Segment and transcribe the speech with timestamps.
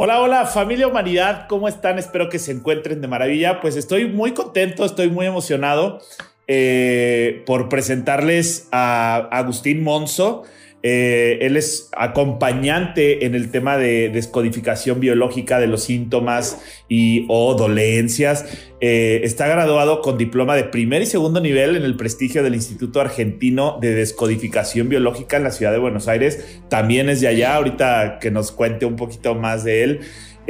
[0.00, 1.98] Hola, hola familia humanidad, ¿cómo están?
[1.98, 3.60] Espero que se encuentren de maravilla.
[3.60, 5.98] Pues estoy muy contento, estoy muy emocionado
[6.46, 10.44] eh, por presentarles a Agustín Monzo.
[10.82, 17.54] Eh, él es acompañante en el tema de descodificación biológica de los síntomas y o
[17.54, 18.44] dolencias.
[18.80, 23.00] Eh, está graduado con diploma de primer y segundo nivel en el prestigio del Instituto
[23.00, 26.60] Argentino de Descodificación Biológica en la ciudad de Buenos Aires.
[26.68, 30.00] También es de allá, ahorita que nos cuente un poquito más de él.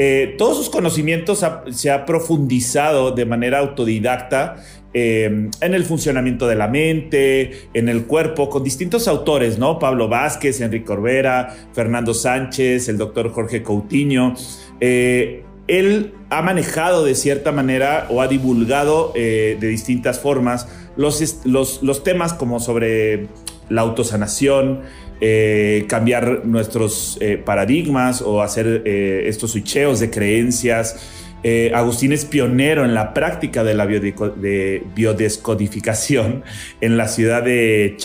[0.00, 4.62] Eh, todos sus conocimientos se ha profundizado de manera autodidacta
[5.00, 9.78] Em, en el funcionamiento de la mente, en el cuerpo, con distintos autores, ¿no?
[9.78, 14.34] Pablo Vázquez, Enrique Corbera, Fernando Sánchez, el doctor Jorge Coutinho.
[14.80, 20.66] Eh, él ha manejado de cierta manera o ha divulgado eh, de distintas formas
[20.96, 23.28] los, los, temas como sobre
[23.68, 24.80] la autosanación,
[25.20, 30.96] eh, cambiar nuestros paradigmas o hacer estos switcheos de creencias.
[31.42, 36.44] Eh, Agustín es pionero en la práctica de la biodescodificación
[36.80, 37.96] en la ciudad de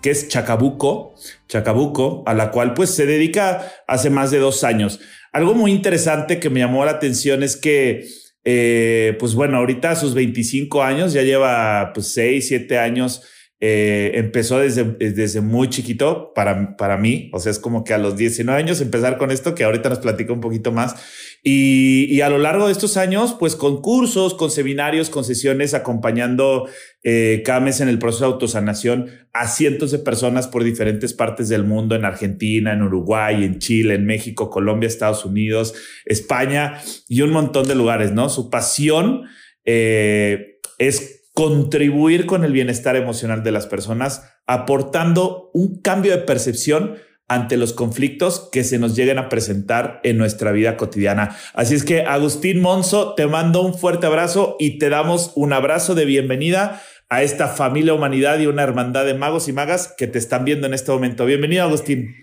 [0.00, 1.14] que es Chacabuco,
[1.48, 5.00] Chacabuco, a la cual pues se dedica hace más de dos años.
[5.32, 8.06] Algo muy interesante que me llamó la atención es que,
[8.44, 13.22] eh, pues bueno, ahorita a sus 25 años, ya lleva pues 6, 7 años
[13.64, 17.98] eh, empezó desde, desde muy chiquito para, para mí, o sea, es como que a
[17.98, 20.96] los 19 años empezar con esto, que ahorita nos platica un poquito más,
[21.44, 26.68] y, a lo largo de estos años, pues con cursos, con seminarios, con sesiones, acompañando
[27.02, 31.48] eh, cada mes en el proceso de autosanación a cientos de personas por diferentes partes
[31.48, 37.22] del mundo, en Argentina, en Uruguay, en Chile, en México, Colombia, Estados Unidos, España y
[37.22, 38.28] un montón de lugares, ¿no?
[38.28, 39.22] Su pasión
[39.64, 46.98] eh, es contribuir con el bienestar emocional de las personas, aportando un cambio de percepción
[47.28, 51.36] ante los conflictos que se nos lleguen a presentar en nuestra vida cotidiana.
[51.54, 55.94] Así es que, Agustín Monzo, te mando un fuerte abrazo y te damos un abrazo
[55.94, 60.18] de bienvenida a esta familia humanidad y una hermandad de magos y magas que te
[60.18, 61.26] están viendo en este momento.
[61.26, 62.14] Bienvenido, Agustín.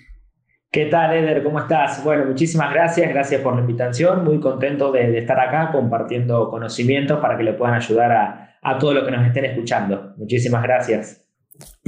[0.72, 1.44] ¿Qué tal, Eder?
[1.44, 2.04] ¿Cómo estás?
[2.04, 4.24] Bueno, muchísimas gracias, gracias por la invitación.
[4.24, 8.94] Muy contento de, estar acá compartiendo conocimientos para que le puedan ayudar a, a todos
[8.94, 10.14] los que nos estén escuchando.
[10.18, 11.29] Muchísimas gracias.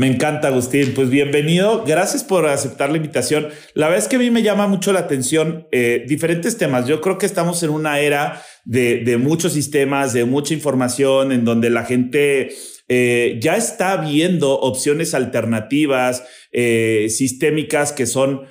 [0.01, 0.95] Me encanta, Agustín.
[0.95, 1.83] Pues bienvenido.
[1.85, 3.49] Gracias por aceptar la invitación.
[3.75, 6.87] La verdad es que a mí me llama mucho la atención eh, diferentes temas.
[6.87, 11.69] Yo creo que estamos en una era de, muchos sistemas, de mucha información, en donde
[11.69, 12.49] la gente
[12.89, 18.47] eh, ya está viendo opciones alternativas, eh, sistémicas que son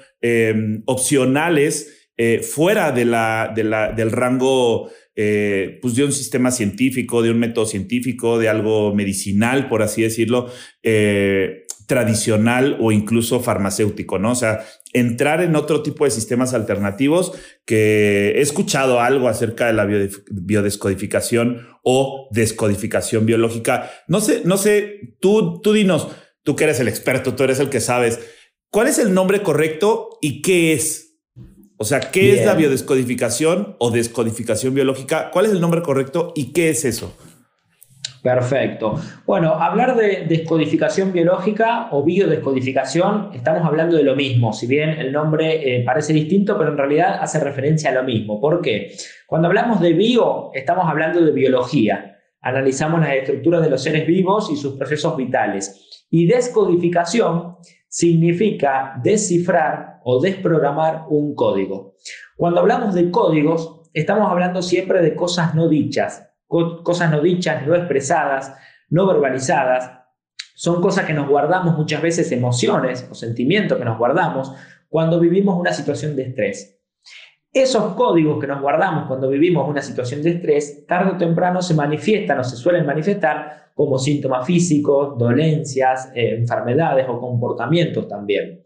[0.87, 2.13] opcionales
[2.49, 8.39] fuera de la, del rango eh, pues de un sistema científico, de un método científico,
[8.39, 10.51] de algo medicinal, por así decirlo,
[10.83, 14.31] eh, tradicional o incluso farmacéutico, ¿no?
[14.31, 17.33] O sea, entrar en otro tipo de sistemas alternativos
[17.65, 19.87] que he escuchado algo acerca de la
[20.31, 23.91] biodescodificación o descodificación biológica.
[24.07, 26.09] No sé, no sé, tú, tú dinos,
[26.45, 28.21] tú que eres el experto, tú eres el que sabes,
[28.71, 31.10] ¿cuál es el nombre correcto y qué es?
[31.83, 35.31] O sea, ¿qué es la biodescodificación o descodificación biológica?
[35.33, 37.17] ¿Cuál es el nombre correcto y qué es eso?
[38.23, 38.97] Perfecto.
[39.25, 45.11] Bueno, hablar de descodificación biológica o biodescodificación, estamos hablando de lo mismo, si bien el
[45.11, 48.43] nombre eh, parece distinto, pero en realidad hace referencia a lo mismo.
[48.43, 48.95] ¿Por qué?
[49.27, 52.19] Cuando hablamos de bio, estamos hablando de biología.
[52.43, 56.07] Analizamos las estructuras de los seres vivos y sus procesos vitales.
[56.11, 57.57] Y descodificación
[57.91, 61.97] significa descifrar o desprogramar un código.
[62.37, 67.75] Cuando hablamos de códigos, estamos hablando siempre de cosas no dichas, cosas no dichas, no
[67.75, 68.55] expresadas,
[68.91, 69.91] no verbalizadas.
[70.55, 74.53] Son cosas que nos guardamos muchas veces, emociones o sentimientos que nos guardamos
[74.89, 76.81] cuando vivimos una situación de estrés.
[77.53, 81.75] Esos códigos que nos guardamos cuando vivimos una situación de estrés, tarde o temprano se
[81.75, 88.61] manifiestan o se suelen manifestar como síntomas físicos, dolencias, eh, enfermedades o comportamientos también.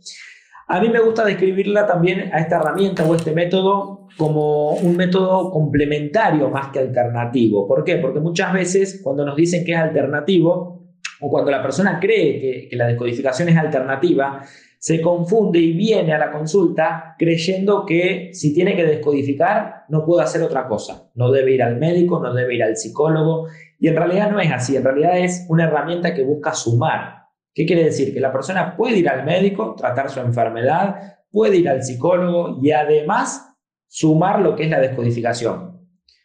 [0.67, 5.53] A mí me gusta describirla también a esta herramienta o este método como un método
[5.53, 7.69] complementario más que alternativo.
[7.69, 7.99] ¿Por qué?
[7.99, 10.83] Porque muchas veces cuando nos dicen que es alternativo
[11.21, 14.43] o cuando la persona cree que, que la decodificación es alternativa,
[14.85, 20.25] se confunde y viene a la consulta creyendo que si tiene que descodificar no puede
[20.25, 21.09] hacer otra cosa.
[21.15, 23.47] No debe ir al médico, no debe ir al psicólogo.
[23.79, 27.25] Y en realidad no es así, en realidad es una herramienta que busca sumar.
[27.53, 28.13] ¿Qué quiere decir?
[28.13, 32.71] Que la persona puede ir al médico, tratar su enfermedad, puede ir al psicólogo y
[32.73, 33.55] además
[33.87, 35.81] sumar lo que es la descodificación.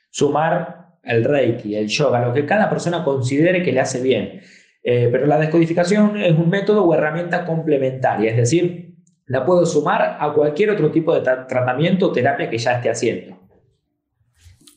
[0.09, 4.41] Sumar el reiki, el yoga, lo que cada persona considere que le hace bien.
[4.83, 8.95] Eh, pero la descodificación es un método o herramienta complementaria, es decir,
[9.25, 13.37] la puedo sumar a cualquier otro tipo de tratamiento o terapia que ya esté haciendo.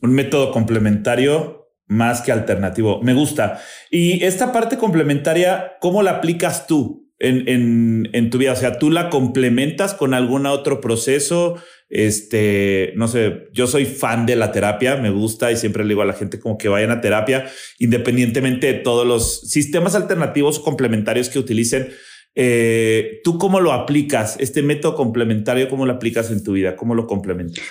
[0.03, 1.62] Un método complementario
[1.93, 3.01] más que alternativo.
[3.03, 3.61] Me gusta.
[3.91, 8.53] Y esta parte complementaria, ¿cómo la aplicas tú en, en, tu vida?
[8.53, 11.57] O sea, ¿tú la complementas con algún otro proceso?
[11.91, 16.01] Este, no sé, yo soy fan de la terapia, me gusta y siempre le digo
[16.01, 17.47] a la gente como que vayan a terapia,
[17.79, 21.91] independientemente de todos los sistemas alternativos complementarios que utilicen.
[22.35, 24.37] Eh, ¿Tú cómo lo aplicas?
[24.41, 26.77] Este método complementario, ¿cómo lo aplicas en tu vida?
[26.77, 27.63] ¿Cómo lo complementas?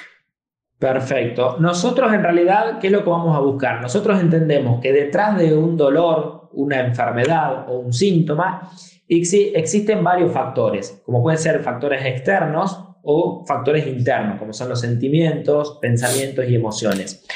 [0.82, 1.58] Perfecto.
[1.60, 3.84] Nosotros en realidad, ¿qué es lo que vamos a buscar?
[3.84, 8.68] Nosotros entendemos que detrás de un dolor, una enfermedad o un síntoma,
[9.08, 15.78] existen varios factores, como pueden ser factores externos o factores internos, como son los sentimientos,
[15.80, 17.28] pensamientos y emociones.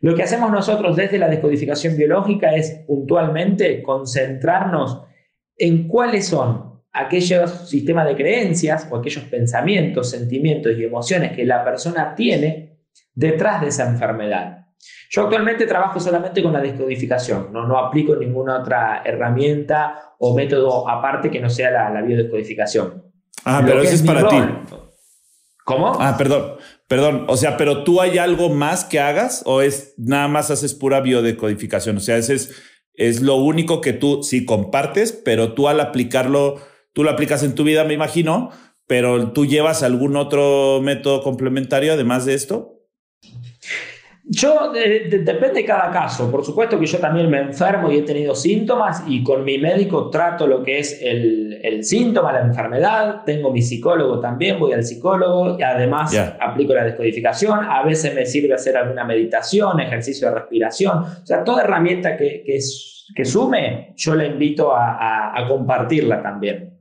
[0.00, 5.02] Lo que hacemos nosotros desde la descodificación biológica es puntualmente concentrarnos
[5.56, 11.64] en cuáles son aquellos sistemas de creencias o aquellos pensamientos, sentimientos y emociones que la
[11.64, 12.71] persona tiene
[13.14, 14.66] detrás de esa enfermedad.
[15.10, 20.88] Yo actualmente trabajo solamente con la descodificación, no, no aplico ninguna otra herramienta o método
[20.88, 23.04] aparte que no sea la, biodescodificación.
[23.44, 24.36] Ah, pero eso es, para ti.
[25.64, 25.92] ¿Cómo?
[26.00, 26.54] Ah, perdón,
[26.88, 27.26] perdón.
[27.28, 31.00] O sea, pero tú hay algo más que hagas o es nada más haces pura
[31.00, 31.96] biodescodificación.
[31.96, 32.62] O sea, ese es,
[32.94, 36.60] es lo único que tú sí compartes, pero tú al aplicarlo,
[36.92, 38.50] tú lo aplicas en tu vida, me imagino,
[38.86, 42.81] pero tú llevas algún otro método complementario además de esto.
[44.34, 46.30] Yo, depende de cada caso.
[46.30, 50.08] Por supuesto que yo también me enfermo y he tenido síntomas y con mi médico
[50.08, 53.24] trato lo que es el, el síntoma, la enfermedad.
[53.26, 57.60] Tengo mi psicólogo también, voy al psicólogo y además aplico la descodificación.
[57.62, 60.98] A veces me sirve hacer alguna meditación, ejercicio de respiración.
[61.00, 62.58] O sea, toda herramienta que, que,
[63.14, 66.71] que sume, yo la invito a, a compartirla también.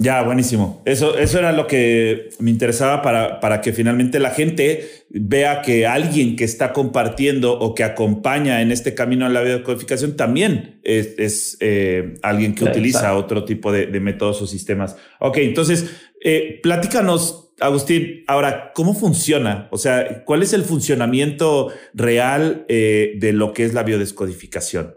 [0.00, 0.80] Ya, buenísimo.
[0.84, 5.88] Eso, eso era lo que me interesaba para, para que finalmente la gente vea que
[5.88, 11.56] alguien que está compartiendo o que acompaña en este camino a la biodecodificación también es,
[11.58, 14.96] eh, alguien que utiliza otro tipo de, métodos o sistemas.
[15.18, 15.90] Ok, entonces,
[16.22, 19.66] eh, platícanos, Agustín, ahora, ¿cómo funciona?
[19.72, 24.94] O sea, ¿cuál es el funcionamiento real eh, de lo que es la biodescodificación?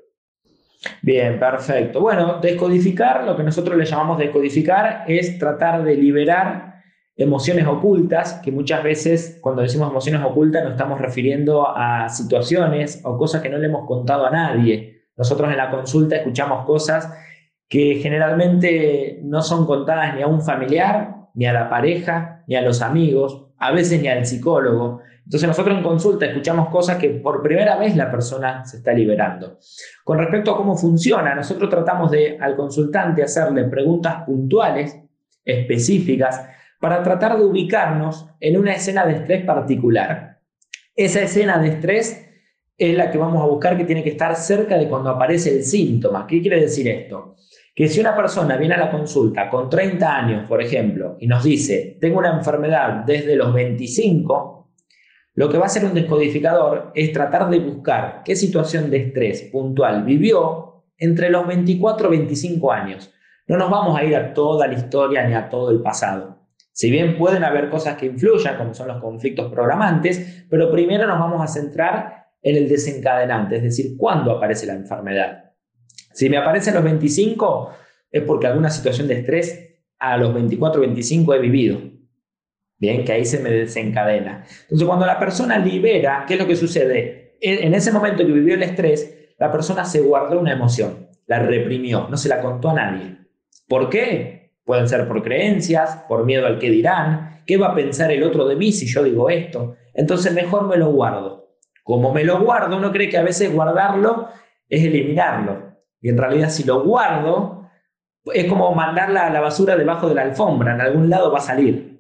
[1.02, 2.02] Bien, perfecto.
[2.02, 6.72] Bueno, descodificar, lo que nosotros le llamamos descodificar, es tratar de liberar
[7.16, 13.18] emociones ocultas, que muchas veces cuando decimos emociones ocultas nos estamos refiriendo a situaciones o
[13.18, 15.04] cosas que no le hemos contado a nadie.
[15.16, 17.14] Nosotros en la consulta escuchamos cosas
[17.68, 22.62] que generalmente no son contadas ni a un familiar, ni a la pareja, ni a
[22.62, 25.02] los amigos, a veces ni al psicólogo.
[25.24, 29.60] Entonces nosotros en consulta escuchamos cosas que por primera vez la persona se está liberando.
[30.04, 35.00] Con respecto a cómo funciona, nosotros tratamos de al consultante hacerle preguntas puntuales,
[35.46, 36.46] específicas,
[36.80, 40.40] para tratar de ubicarnos en una escena de estrés particular.
[40.96, 42.28] Esa escena de estrés
[42.78, 45.64] es la que vamos a buscar que tiene que estar cerca de cuando aparece el
[45.64, 46.26] síntoma.
[46.26, 47.36] ¿Qué quiere decir esto?
[47.76, 51.44] Que si una persona viene a la consulta con 30 años, por ejemplo, y nos
[51.44, 54.61] dice, tengo una enfermedad desde los 25,
[55.42, 59.42] lo que va a hacer un descodificador es tratar de buscar qué situación de estrés
[59.52, 63.12] puntual vivió entre los 24 y 25 años.
[63.48, 66.38] No nos vamos a ir a toda la historia ni a todo el pasado.
[66.72, 71.18] Si bien pueden haber cosas que influyan, como son los conflictos programantes, pero primero nos
[71.18, 75.54] vamos a centrar en el desencadenante, es decir, cuándo aparece la enfermedad.
[76.14, 77.72] Si me aparece a los 25,
[78.12, 81.80] es porque alguna situación de estrés a los 24 o 25 he vivido.
[82.82, 84.44] Bien, que ahí se me desencadena.
[84.64, 87.38] Entonces, cuando la persona libera, ¿qué es lo que sucede?
[87.40, 92.08] En ese momento que vivió el estrés, la persona se guardó una emoción, la reprimió,
[92.10, 93.18] no se la contó a nadie.
[93.68, 94.56] ¿Por qué?
[94.66, 98.48] Pueden ser por creencias, por miedo al que dirán, qué va a pensar el otro
[98.48, 99.76] de mí si yo digo esto.
[99.94, 101.60] Entonces, mejor me lo guardo.
[101.84, 104.30] Como me lo guardo, uno cree que a veces guardarlo
[104.68, 105.76] es eliminarlo.
[106.02, 107.70] Y en realidad, si lo guardo,
[108.34, 111.42] es como mandarla a la basura debajo de la alfombra, en algún lado va a
[111.42, 111.91] salir.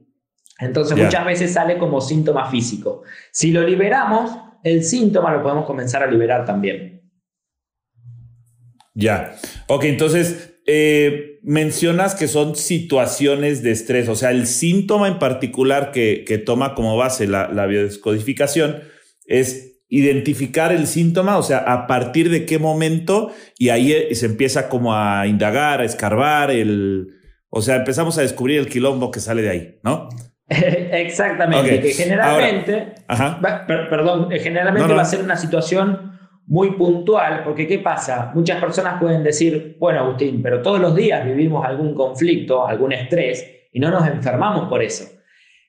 [0.62, 3.03] Entonces muchas veces sale como síntoma físico.
[3.32, 4.32] Si lo liberamos,
[4.63, 7.01] el síntoma lo podemos comenzar a liberar también.
[8.94, 9.36] Ya.
[9.68, 15.91] Ok, entonces eh, mencionas que son situaciones de estrés, o sea, el síntoma en particular
[15.91, 18.84] que, toma como base la, la biodescodificación
[19.25, 24.27] es identificar el síntoma, o sea, a partir de qué momento, y ahí eh, se
[24.27, 27.08] empieza como a indagar, a escarbar, el,
[27.50, 30.08] o sea, empezamos a descubrir el quilombo que sale de ahí, ¿no?
[30.91, 32.93] Exactamente, que generalmente,
[33.67, 36.12] perdón, eh, generalmente va a ser una situación
[36.48, 38.31] muy puntual, porque ¿qué pasa?
[38.34, 43.70] Muchas personas pueden decir, bueno, Agustín, pero todos los días vivimos algún conflicto, algún estrés,
[43.72, 45.05] y no nos enfermamos por eso.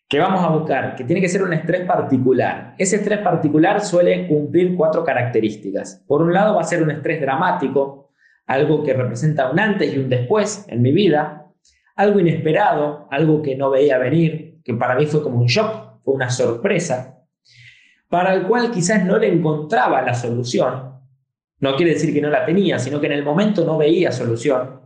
[0.09, 0.97] ¿Qué vamos a buscar?
[0.97, 2.75] Que tiene que ser un estrés particular.
[2.77, 6.05] Ese estrés particular suele cumplir cuatro características.
[6.09, 8.11] Por un lado va a ser un estrés dramático,
[8.47, 11.47] algo que representa un antes y un después en mi vida,
[11.95, 16.15] algo inesperado, algo que no veía venir, que para mí fue como un shock, fue
[16.15, 17.19] una sorpresa,
[18.09, 20.93] para el cual quizás no le encontraba la solución.
[21.61, 24.81] No quiere decir que no la tenía, sino que en el momento no veía solución.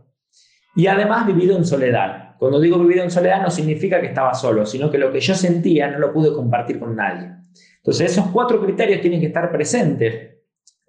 [0.75, 2.35] Y además vivido en soledad.
[2.37, 5.33] Cuando digo vivido en soledad no significa que estaba solo, sino que lo que yo
[5.33, 7.31] sentía no lo pude compartir con nadie.
[7.77, 10.37] Entonces esos cuatro criterios tienen que estar presentes,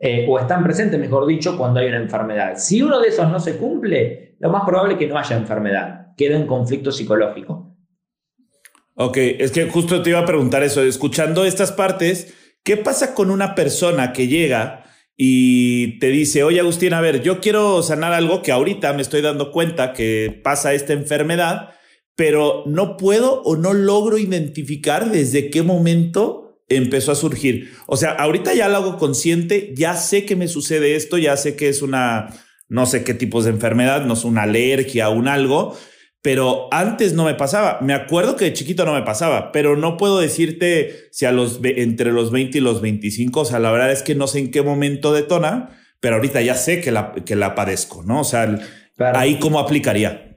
[0.01, 2.53] eh, o están presentes, mejor dicho, cuando hay una enfermedad.
[2.57, 6.15] Si uno de esos no se cumple, lo más probable es que no haya enfermedad,
[6.17, 7.68] quede en conflicto psicológico.
[9.01, 13.31] Ok, es que justo te iba a preguntar eso, escuchando estas partes, ¿qué pasa con
[13.31, 14.87] una persona que llega
[15.17, 19.21] y te dice, oye Agustín, a ver, yo quiero sanar algo que ahorita me estoy
[19.21, 21.75] dando cuenta que pasa esta enfermedad,
[22.17, 27.71] pero no puedo o no logro identificar desde qué momento empezó a surgir.
[27.87, 31.55] O sea, ahorita ya lo hago consciente, ya sé que me sucede esto, ya sé
[31.55, 32.35] que es una,
[32.69, 35.79] no sé qué tipos de enfermedad, no es una alergia, un algo,
[36.29, 37.79] pero antes no me pasaba.
[37.81, 41.59] Me acuerdo que de chiquito no me pasaba, pero no puedo decirte si a los
[41.65, 44.51] entre los 20 y los 25, o sea, la verdad es que no sé en
[44.51, 45.71] qué momento detona,
[46.01, 48.21] pero ahorita ya sé que la, que la padezco, ¿no?
[48.21, 48.59] O sea,
[49.15, 50.37] ahí cómo aplicaría.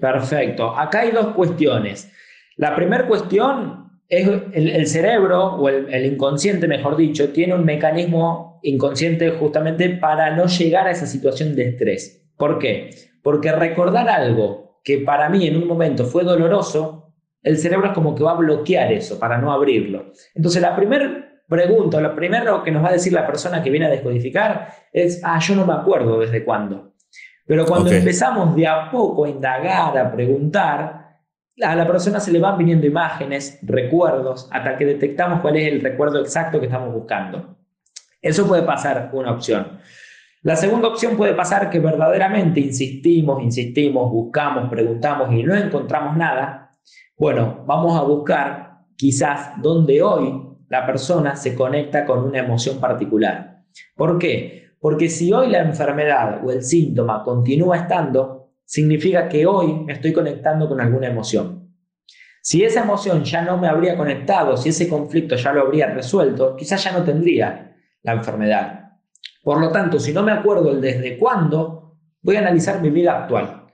[0.00, 0.76] Perfecto.
[0.76, 2.10] Acá hay dos cuestiones.
[2.56, 8.58] La primera cuestión es el, cerebro o el, el inconsciente, mejor dicho, tiene un mecanismo
[8.64, 12.26] inconsciente justamente para no llegar a esa situación de estrés.
[12.36, 12.90] ¿Por qué?
[13.22, 17.12] Porque recordar algo que para mí en un momento fue doloroso,
[17.42, 20.12] el cerebro es como que va a bloquear eso para no abrirlo.
[20.34, 23.86] Entonces la primera pregunta, lo primero que nos va a decir la persona que viene
[23.86, 26.92] a descodificar es, ah, yo no me acuerdo desde cuándo.
[27.46, 31.04] Pero cuando empezamos de a poco a indagar, a preguntar,
[31.62, 35.80] a la persona se le van viniendo imágenes, recuerdos, hasta que detectamos cuál es el
[35.80, 37.56] recuerdo exacto que estamos buscando.
[38.20, 39.73] Eso puede pasar una opción.
[40.44, 46.76] La segunda opción puede pasar que verdaderamente insistimos, insistimos, buscamos, preguntamos y no encontramos nada.
[47.16, 53.62] Bueno, vamos a buscar quizás donde hoy la persona se conecta con una emoción particular.
[53.96, 54.72] ¿Por qué?
[54.78, 60.12] Porque si hoy la enfermedad o el síntoma continúa estando, significa que hoy me estoy
[60.12, 61.74] conectando con alguna emoción.
[62.42, 66.54] Si esa emoción ya no me habría conectado, si ese conflicto ya lo habría resuelto,
[66.54, 68.83] quizás ya no tendría la enfermedad.
[69.44, 73.22] Por lo tanto, si no me acuerdo el desde cuándo, voy a analizar mi vida
[73.22, 73.66] actual.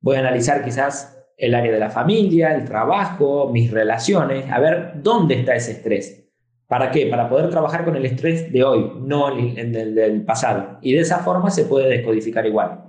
[0.00, 4.92] Voy a analizar quizás el área de la familia, el trabajo, mis relaciones, a ver
[5.02, 6.22] dónde está ese estrés.
[6.68, 7.06] ¿Para qué?
[7.06, 10.78] Para poder trabajar con el estrés de hoy, no el, del pasado.
[10.80, 12.84] Y de esa forma se puede descodificar igual.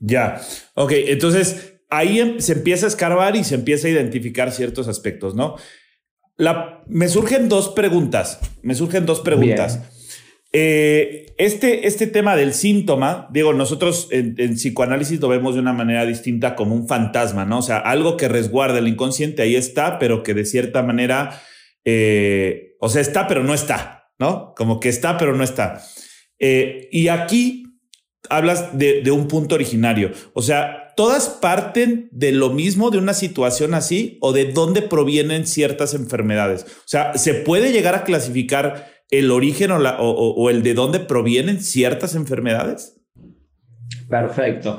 [0.00, 0.40] Ya,
[0.74, 5.34] ok, entonces ahí em, se empieza a escarbar y se empieza a identificar ciertos aspectos,
[5.34, 5.56] ¿no?
[6.36, 9.93] La, me surgen dos preguntas, me surgen dos preguntas.
[10.56, 16.06] Eh, este, este tema del síntoma, digo, nosotros en, psicoanálisis lo vemos de una manera
[16.06, 17.58] distinta como un fantasma, ¿no?
[17.58, 21.42] O sea, algo que resguarda el inconsciente, ahí está, pero que de cierta manera,
[21.84, 24.54] eh, o sea, está, pero no está, ¿no?
[24.56, 25.82] Como que está, pero no está.
[26.38, 27.80] Eh, y aquí
[28.30, 33.14] hablas de, de un punto originario, o sea, todas parten de lo mismo, de una
[33.14, 36.62] situación así, o de dónde provienen ciertas enfermedades.
[36.62, 42.14] O sea, se puede llegar a clasificar el origen o, el de dónde provienen ciertas
[42.14, 43.00] enfermedades?
[44.08, 44.78] Perfecto.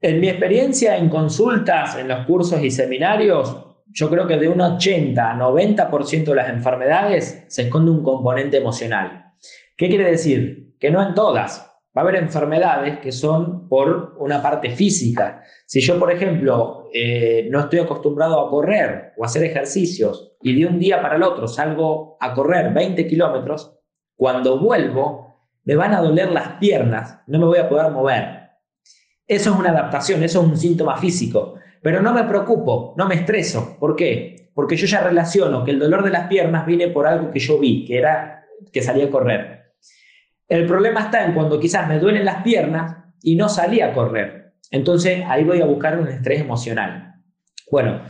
[0.00, 4.60] En mi experiencia en consultas, en los cursos y seminarios, yo creo que de un
[4.60, 9.32] 80 a 90% de las enfermedades se esconde un componente emocional.
[9.76, 10.74] ¿Qué quiere decir?
[10.78, 11.71] Que no en todas.
[11.96, 15.42] Va a haber enfermedades que son por una parte física.
[15.66, 20.66] Si yo, por ejemplo, eh, no estoy acostumbrado a correr o hacer ejercicios y de
[20.66, 23.78] un día para el otro salgo a correr 20 kilómetros,
[24.16, 28.42] cuando vuelvo me van a doler las piernas, no me voy a poder mover.
[29.26, 31.54] Eso es una adaptación, eso es un síntoma físico.
[31.82, 33.76] Pero no me preocupo, no me estreso.
[33.78, 34.50] ¿Por qué?
[34.54, 37.58] Porque yo ya relaciono que el dolor de las piernas viene por algo que yo
[37.58, 39.61] vi, que era que salí a correr.
[40.52, 44.52] El problema está en cuando quizás me duelen las piernas y no salí a correr.
[44.70, 47.14] Entonces ahí voy a buscar un estrés emocional.
[47.70, 48.02] Bueno,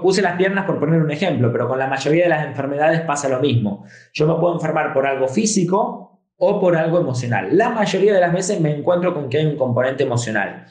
[0.00, 3.28] puse las piernas por poner un ejemplo, pero con la mayoría de las enfermedades pasa
[3.28, 3.84] lo mismo.
[4.12, 7.48] Yo me puedo enfermar por algo físico o por algo emocional.
[7.50, 10.66] La mayoría de las veces me encuentro con que hay un componente emocional.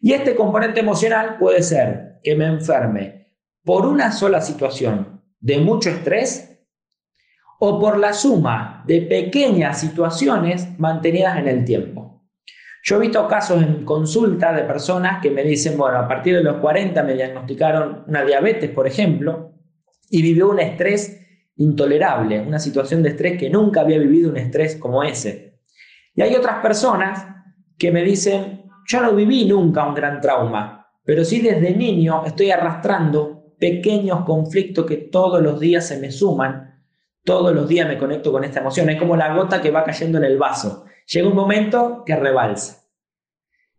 [0.00, 3.32] Y este componente emocional puede ser que me enferme
[3.64, 6.53] por una sola situación de mucho estrés
[7.66, 12.22] o por la suma de pequeñas situaciones mantenidas en el tiempo.
[12.82, 16.44] Yo he visto casos en consulta de personas que me dicen, bueno, a partir de
[16.44, 19.54] los 40 me diagnosticaron una diabetes, por ejemplo,
[20.10, 21.18] y vivió un estrés
[21.56, 25.60] intolerable, una situación de estrés que nunca había vivido un estrés como ese.
[26.14, 27.26] Y hay otras personas
[27.78, 32.50] que me dicen, yo no viví nunca un gran trauma, pero sí desde niño estoy
[32.50, 36.73] arrastrando pequeños conflictos que todos los días se me suman,
[37.24, 40.18] todos los días me conecto con esta emoción, es como la gota que va cayendo
[40.18, 42.84] en el vaso, llega un momento que rebalsa.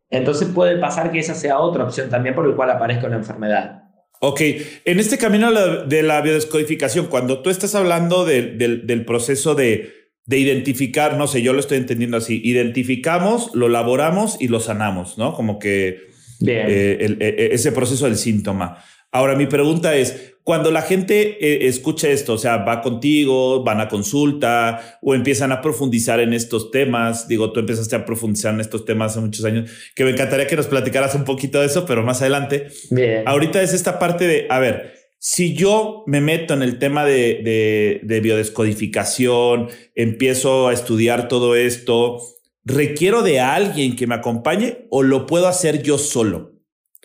[0.09, 3.83] Entonces puede pasar que esa sea otra opción también por el cual aparezca una enfermedad.
[4.21, 4.41] Ok,
[4.85, 5.51] en este camino
[5.85, 9.93] de la biodescodificación, cuando tú estás hablando del proceso de,
[10.27, 15.33] identificar, no sé, yo lo estoy entendiendo así, identificamos, lo laboramos y lo sanamos, ¿no?
[15.33, 16.07] Como que
[16.47, 18.83] eh, e, e, ese proceso del síntoma.
[19.11, 23.81] Ahora, mi pregunta es, cuando la gente eh, escucha esto, o sea, va contigo, van
[23.81, 28.59] a consulta o empiezan a profundizar en estos temas, digo, tú empezaste a profundizar en
[28.59, 31.87] estos temas hace muchos años, que me encantaría que nos platicaras un poquito de eso,
[31.87, 32.67] pero más adelante.
[32.91, 33.23] Bien.
[33.25, 37.41] Ahorita es esta parte de, a ver, si yo me meto en el tema de,
[37.43, 42.21] de, de biodescodificación, empiezo a estudiar todo esto,
[42.63, 46.54] ¿requiero de alguien que me acompañe o lo puedo hacer yo solo?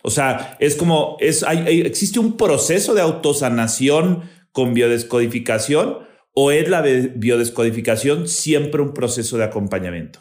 [0.02, 5.98] O sea, es como, es, hay, existe un proceso de autosanación con biodescodificación
[6.34, 10.20] o es la de biodescodificación siempre un proceso de acompañamiento?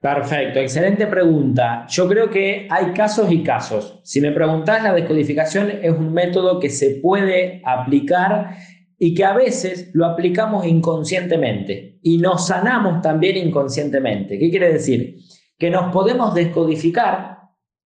[0.00, 1.86] Perfecto, excelente pregunta.
[1.88, 4.00] Yo creo que hay casos y casos.
[4.02, 8.56] Si me preguntás, la descodificación es un método que se puede aplicar
[8.98, 14.38] y que a veces lo aplicamos inconscientemente y nos sanamos también inconscientemente.
[14.38, 15.16] ¿Qué quiere decir?
[15.58, 17.39] Que nos podemos descodificar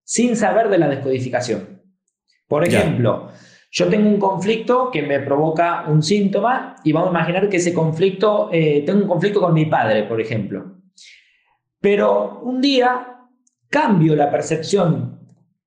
[0.05, 1.81] sin saber de la descodificación.
[2.47, 3.31] Por ejemplo,
[3.71, 7.73] yo tengo un conflicto que me provoca un síntoma y vamos a imaginar que ese
[7.73, 10.77] conflicto, eh, tengo un conflicto con mi padre, por ejemplo.
[11.81, 13.17] Pero un día
[13.69, 15.19] cambio la percepción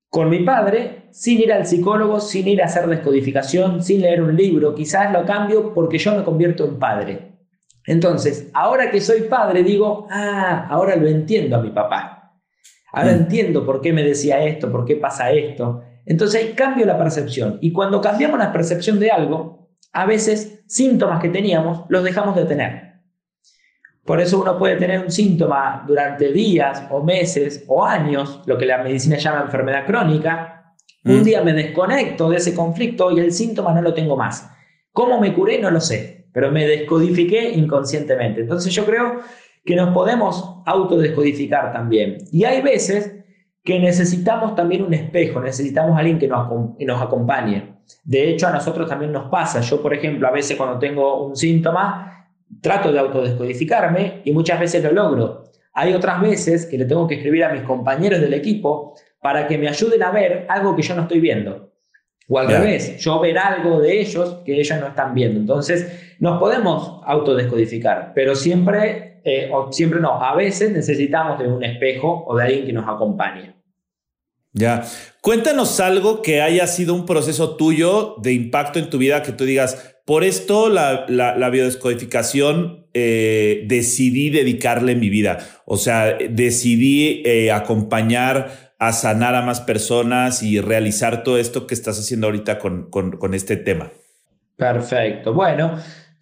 [0.09, 4.37] con mi padre sin ir al psicólogo, sin ir a hacer descodificación, sin leer un
[4.37, 4.75] libro.
[4.75, 7.33] Quizás lo cambio porque yo me convierto en padre.
[7.85, 12.08] Entonces, ahora que soy padre, digo, ah, ahora lo entiendo a mi papá.
[12.92, 13.16] Ahora mm.
[13.16, 15.83] entiendo por qué me decía esto, por qué pasa esto.
[16.05, 17.59] Entonces cambio la percepción.
[17.61, 22.44] Y cuando cambiamos la percepción de algo, a veces síntomas que teníamos los dejamos de
[22.44, 22.88] tener.
[24.05, 28.64] Por eso uno puede tener un síntoma durante días o meses o años, lo que
[28.64, 30.74] la medicina llama enfermedad crónica.
[31.05, 31.24] Un mm.
[31.24, 34.51] día me desconecto de ese conflicto y el síntoma no lo tengo más.
[34.92, 35.59] ¿Cómo me curé?
[35.61, 38.40] No lo sé, pero me descodifiqué inconscientemente.
[38.40, 39.20] Entonces yo creo
[39.68, 42.16] que nos podemos autodescodificar también.
[42.33, 43.14] Y hay veces
[43.62, 46.48] que necesitamos también un espejo, necesitamos a alguien que nos,
[46.81, 47.74] nos acompañe.
[48.02, 49.61] De hecho, a nosotros también nos pasa.
[49.61, 52.31] Yo, por ejemplo, a veces cuando tengo un síntoma,
[52.62, 55.44] trato de autodescodificarme y muchas veces lo logro.
[55.74, 59.59] Hay otras veces que le tengo que escribir a mis compañeros del equipo para que
[59.59, 61.67] me ayuden a ver algo que yo no estoy viendo.
[62.28, 65.40] O al revés, yo ver algo de ellos que ellos no están viendo.
[65.40, 71.62] Entonces, nos podemos autodescodificar, pero siempre eh, o siempre no, a veces necesitamos de un
[71.62, 73.54] espejo o de alguien que nos acompañe.
[74.52, 74.84] Ya,
[75.20, 79.44] cuéntanos algo que haya sido un proceso tuyo de impacto en tu vida, que tú
[79.44, 87.52] digas, por esto la, la, biodescodificación eh, decidí dedicarle mi vida, o sea, decidí eh,
[87.52, 92.90] acompañar a sanar a más personas y realizar todo esto que estás haciendo ahorita con,
[92.90, 93.90] con, este tema.
[94.56, 95.34] Perfecto.
[95.34, 95.78] Bueno,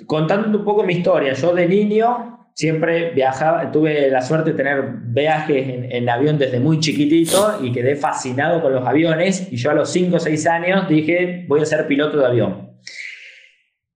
[0.07, 4.83] contando un poco mi historia, yo de niño siempre viajaba, tuve la suerte de tener
[5.03, 9.75] viajes en, avión desde muy chiquitito y quedé fascinado con los aviones y yo a
[9.75, 12.71] los 5 o 6 años dije voy a ser piloto de avión.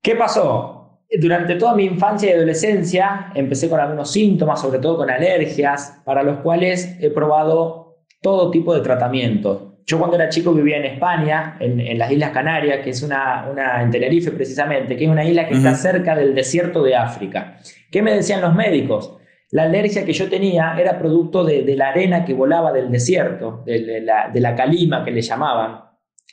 [0.03, 1.01] ¿Qué pasó?
[1.19, 6.23] Durante toda mi infancia y adolescencia empecé con algunos síntomas, sobre todo con alergias, para
[6.23, 7.80] los cuales he probado
[8.21, 9.63] todo tipo de tratamientos.
[9.87, 13.83] Yo cuando era chico vivía en España, en, las Islas Canarias, que es una, una,
[13.83, 17.57] en Tenerife precisamente, que es una isla que está cerca del desierto de África.
[17.91, 19.17] ¿Qué me decían los médicos?
[19.53, 24.01] La alergia que yo tenía era producto de, la arena que volaba del desierto, de,
[24.01, 25.81] la, calima que le llamaban.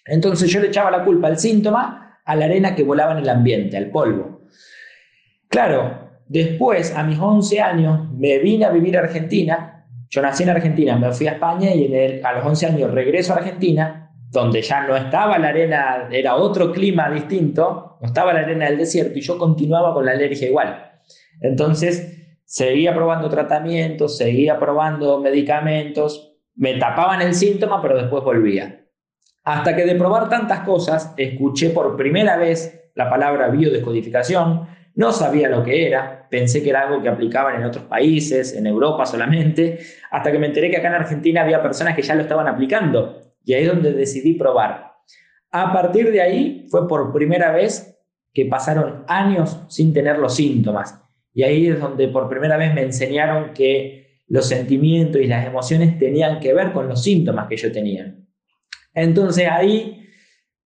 [0.05, 3.29] Entonces yo le echaba la culpa al síntoma a la arena que volaba en el
[3.29, 4.41] ambiente, al polvo.
[5.47, 9.76] Claro, después, a mis 11 años, me vine a vivir a Argentina.
[10.09, 13.37] Yo nací en Argentina, me fui a España y a los 11 años regreso a
[13.37, 18.65] Argentina, donde ya no estaba la arena, era otro clima distinto, no estaba la arena
[18.65, 20.91] del desierto y yo continuaba con la alergia igual.
[21.41, 28.85] Entonces, seguía probando tratamientos, seguía probando medicamentos, me tapaban el síntoma, pero después volvía.
[29.43, 35.47] Hasta que de probar tantas cosas, escuché por primera vez la palabra biodescodificación, No sabía
[35.47, 39.77] lo que era, pensé que era algo que aplicaban en otros países, en Europa solamente,
[40.09, 43.35] hasta que me enteré que acá en Argentina había personas que ya lo estaban aplicando
[43.45, 44.93] y ahí es donde decidí probar.
[45.51, 47.95] A partir de ahí fue por primera vez
[48.33, 50.99] que pasaron años sin tener los síntomas
[51.31, 55.99] y ahí es donde por primera vez me enseñaron que los sentimientos y las emociones
[55.99, 58.15] tenían que ver con los síntomas que yo tenía.
[58.95, 60.09] Entonces ahí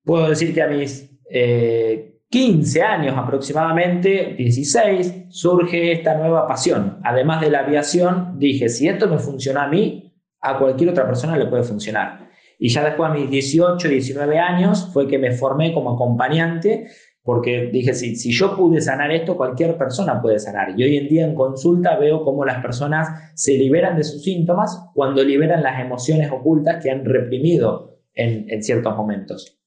[0.04, 7.00] puedo decir que a mis eh, 15 años aproximadamente, 16, surge esta nueva pasión.
[7.02, 11.36] Además de la aviación, dije, si esto me funciona a mí, a cualquier otra persona
[11.36, 12.30] le puede funcionar.
[12.56, 16.86] Y ya después a mis 18, 19 años fue que me formé como acompañante
[17.24, 20.78] porque dije, si, si yo pude sanar esto, cualquier persona puede sanar.
[20.78, 24.90] Y hoy en día en consulta veo cómo las personas se liberan de sus síntomas
[24.94, 29.59] cuando liberan las emociones ocultas que han reprimido en, en ciertos momentos.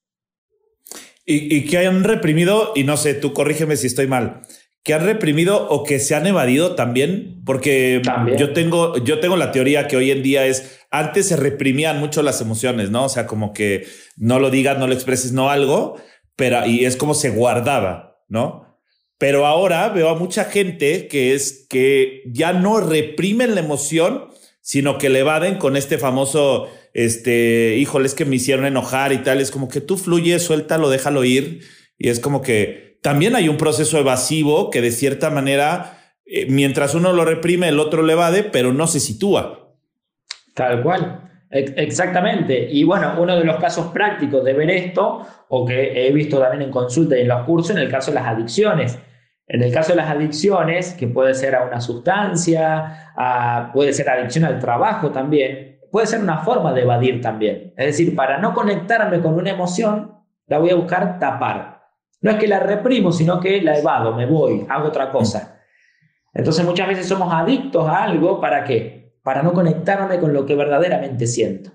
[1.25, 4.41] Y, que hayan reprimido, y no sé, tú corrígeme si estoy mal,
[4.83, 8.01] que han reprimido o que se han evadido también, porque
[8.37, 12.21] yo tengo, yo tengo la teoría que hoy en día es, antes se reprimían mucho
[12.23, 13.05] las emociones, ¿no?
[13.05, 15.95] O sea, como que no lo digas, no lo expreses, no algo,
[16.35, 18.79] pero y es como se guardaba, ¿no?
[19.17, 24.27] Pero ahora veo a mucha gente que es que ya no reprimen la emoción,
[24.59, 29.17] sino que le evaden con este famoso este, híjole, es que me hicieron enojar y
[29.17, 29.41] tal.
[29.41, 31.61] Es como que tú fluyes, suéltalo, déjalo ir.
[31.97, 36.95] Y es como que también hay un proceso evasivo que de cierta manera, eh, mientras
[36.95, 39.75] uno lo reprime, el otro le evade, pero no se sitúa.
[40.53, 41.19] Tal cual.
[41.49, 42.67] Exactamente.
[42.71, 46.63] Y bueno, uno de los casos prácticos de ver esto, o que he visto también
[46.63, 48.97] en consulta y en los cursos, en el caso de las adicciones.
[49.45, 53.11] En el caso de las adicciones, que puede ser a una sustancia,
[53.73, 57.71] puede ser adicción al trabajo también, puede ser una forma de evadir también.
[57.77, 61.83] Es decir, para no conectarme con una emoción, la voy a buscar tapar.
[62.19, 65.61] No es que la reprimo, sino que la evado, me voy, hago otra cosa.
[66.33, 69.13] Entonces muchas veces somos adictos a algo, ¿para qué?
[69.21, 71.69] Para no conectarme con lo que verdaderamente siento.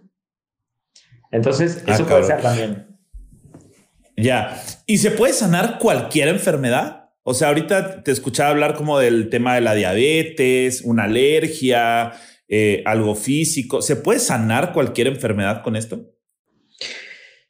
[1.30, 2.98] Entonces, ah, eso puede ser también.
[4.16, 4.60] Ya.
[4.84, 7.10] ¿Y se puede sanar cualquier enfermedad?
[7.22, 12.14] O sea, ahorita te escuchaba hablar como del tema de la diabetes, una alergia,
[12.48, 13.82] eh, algo físico.
[13.82, 16.00] ¿Se puede sanar cualquier enfermedad con esto?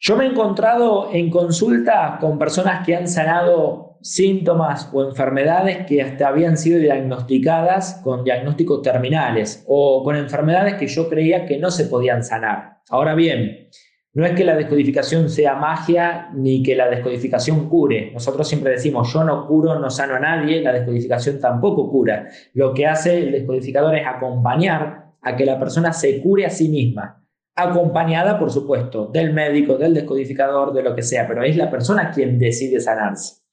[0.00, 6.02] Yo me he encontrado en consulta con personas que han sanado síntomas o enfermedades que
[6.02, 11.70] hasta habían sido diagnosticadas con diagnósticos terminales o con enfermedades que yo creía que no
[11.70, 12.78] se podían sanar.
[12.90, 13.68] Ahora bien,
[14.18, 18.10] no es que la descodificación sea magia ni que la descodificación cure.
[18.12, 22.26] Nosotros siempre decimos, yo no curo, no sano a nadie, la descodificación tampoco cura.
[22.54, 26.68] Lo que hace el descodificador es acompañar a que la persona se cure a sí
[26.68, 27.24] misma.
[27.54, 32.10] Acompañada, por supuesto, del médico, del descodificador, de lo que sea, pero es la persona
[32.10, 33.44] quien decide sanarse.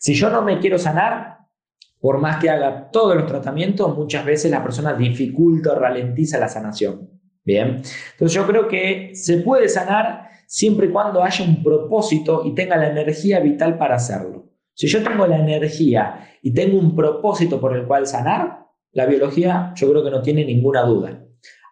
[0.00, 1.46] Si yo no me quiero sanar,
[2.00, 6.48] por más que haga todos los tratamientos, muchas veces la persona dificulta o ralentiza la
[6.48, 7.21] sanación.
[7.44, 12.54] Bien, entonces yo creo que se puede sanar siempre y cuando haya un propósito y
[12.54, 14.50] tenga la energía vital para hacerlo.
[14.74, 19.72] Si yo tengo la energía y tengo un propósito por el cual sanar, la biología
[19.74, 21.24] yo creo que no tiene ninguna duda.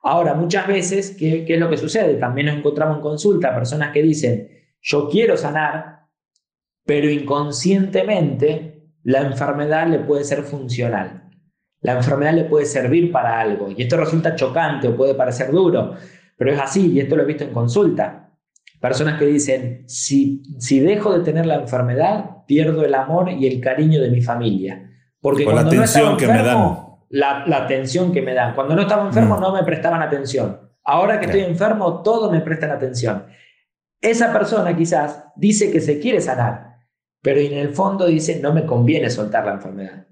[0.03, 2.15] Ahora, muchas veces, ¿qué, qué es lo que sucede?
[2.15, 4.49] También nos encontramos en consulta personas que dicen,
[4.81, 6.07] yo quiero sanar,
[6.85, 11.20] pero inconscientemente la enfermedad le puede ser funcional
[11.83, 13.71] la enfermedad le puede servir para algo.
[13.71, 15.95] Y esto resulta chocante o puede parecer duro,
[16.37, 18.31] pero es así y esto lo he visto en consulta.
[18.81, 23.61] Personas que dicen, si, si dejo de tener la enfermedad, pierdo el amor y el
[23.61, 24.91] cariño de mi familia.
[25.21, 26.79] Porque la atención que me dan.
[27.11, 28.55] La, atención que me dan.
[28.55, 29.41] Cuando no estaba enfermo mm.
[29.41, 30.71] no me prestaban atención.
[30.83, 33.27] Ahora que estoy enfermo, todos me prestan atención.
[34.01, 36.79] Esa persona quizás dice que se quiere sanar,
[37.21, 40.07] pero en el fondo dice, no me conviene soltar la enfermedad.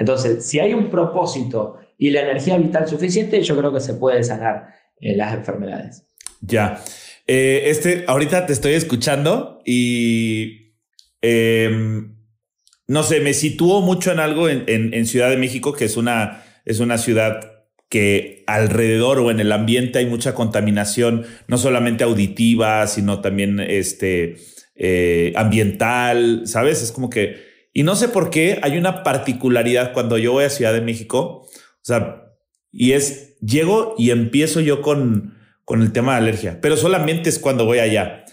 [0.00, 4.24] Entonces, si hay un propósito y la energía vital suficiente, yo creo que se puede
[4.24, 6.06] sanar eh, las enfermedades.
[6.40, 6.82] Ya.
[7.26, 10.72] Eh, este, ahorita te estoy escuchando y
[11.20, 12.16] em,
[12.88, 16.80] no sé, me sitúo mucho en algo en, Ciudad de México, que es una, es
[16.80, 23.20] una ciudad que alrededor o en el ambiente hay mucha contaminación, no solamente auditiva, sino
[23.20, 24.36] también este,
[24.76, 26.82] eh, ambiental, ¿sabes?
[26.82, 30.50] Es como que y no sé por qué hay una particularidad cuando yo voy a
[30.50, 32.24] Ciudad de México, o sea,
[32.72, 37.38] y es, llego y empiezo yo con, con el tema de alergia, pero solamente es
[37.38, 38.24] cuando voy allá.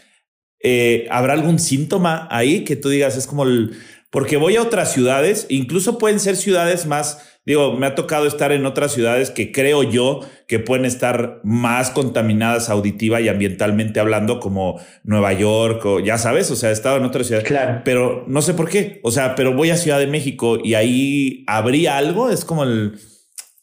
[0.60, 3.78] Eh, ¿Habrá algún síntoma ahí que tú digas es como el,
[4.10, 8.52] porque voy a otras ciudades, incluso pueden ser ciudades más Digo, me ha tocado estar
[8.52, 14.42] en otras ciudades que creo yo que pueden estar más contaminadas auditiva y ambientalmente hablando,
[14.42, 17.48] como Nueva York o ya sabes, o sea, he estado en otras ciudades.
[17.48, 17.84] Claro.
[17.86, 19.00] Pero no sé por qué.
[19.02, 22.30] O sea, pero voy a Ciudad de México y ahí habría algo.
[22.30, 23.00] Es como el.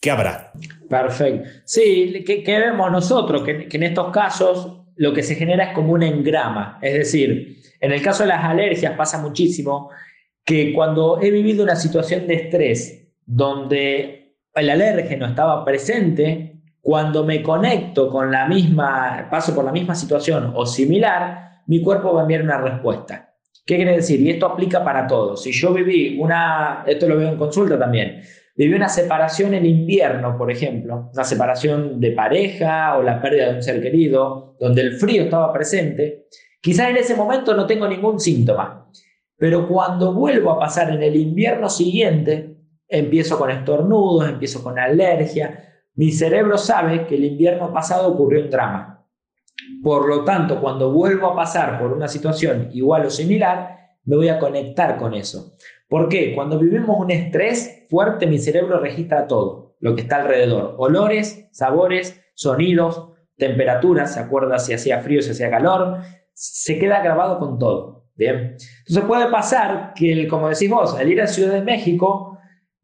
[0.01, 0.53] ¿Qué habrá?
[0.88, 1.47] Perfecto.
[1.66, 3.42] Sí, ¿qué, vemos nosotros?
[3.42, 6.79] Que, que en estos casos lo que se genera es como un engrama.
[6.81, 9.90] Es decir, en el caso de las alergias pasa muchísimo
[10.42, 17.43] que cuando he vivido una situación de estrés donde el alérgeno estaba presente, cuando me
[17.43, 22.23] conecto con la misma, paso por la misma situación o similar, mi cuerpo va a
[22.25, 23.35] enviar una respuesta.
[23.65, 24.21] ¿Qué quiere decir?
[24.21, 25.43] Y esto aplica para todos.
[25.43, 28.21] Si yo viví una, esto lo veo en consulta también,
[28.55, 33.57] viví una separación en invierno, por ejemplo, una separación de pareja o la pérdida de
[33.57, 36.27] un ser querido, donde el frío estaba presente,
[36.61, 38.91] quizás en ese momento no tengo ningún síntoma,
[39.39, 42.54] pero cuando vuelvo a pasar en el invierno siguiente,
[42.99, 45.73] empiezo con estornudos, empiezo con alergia.
[45.95, 49.07] Mi cerebro sabe que el invierno pasado ocurrió un drama.
[49.83, 54.29] Por lo tanto, cuando vuelvo a pasar por una situación igual o similar, me voy
[54.29, 55.57] a conectar con eso.
[55.89, 56.35] ¿Por qué?
[56.35, 60.75] Cuando vivimos un estrés fuerte, mi cerebro registra todo, lo que está alrededor.
[60.79, 65.99] Olores, sabores, sonidos, temperaturas, se acuerda si hacía frío, si hacía calor,
[66.33, 68.05] se queda grabado con todo.
[68.17, 68.57] Bien.
[68.79, 72.34] Entonces puede pasar que, como decís vos, al ir a Ciudad de México,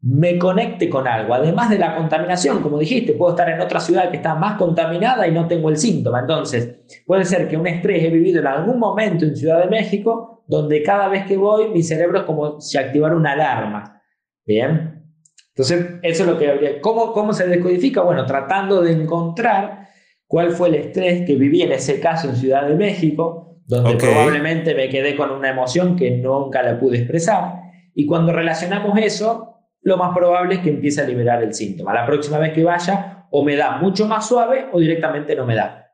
[0.03, 1.33] me conecte con algo.
[1.33, 5.27] Además de la contaminación, como dijiste, puedo estar en otra ciudad que está más contaminada
[5.27, 6.21] y no tengo el síntoma.
[6.21, 10.43] Entonces, puede ser que un estrés he vivido en algún momento en Ciudad de México,
[10.47, 14.01] donde cada vez que voy, mi cerebro es como si activara una alarma.
[14.45, 15.03] Bien.
[15.49, 16.81] Entonces, eso es lo que habría.
[16.81, 18.01] ¿Cómo, cómo se descodifica?
[18.01, 19.87] Bueno, tratando de encontrar
[20.25, 24.73] cuál fue el estrés que viví en ese caso en Ciudad de México, donde probablemente
[24.73, 27.61] me quedé con una emoción que nunca la pude expresar.
[27.93, 29.50] Y cuando relacionamos eso,
[29.81, 31.93] lo más probable es que empiece a liberar el síntoma.
[31.93, 35.55] La próxima vez que vaya, o me da mucho más suave o directamente no me
[35.55, 35.93] da.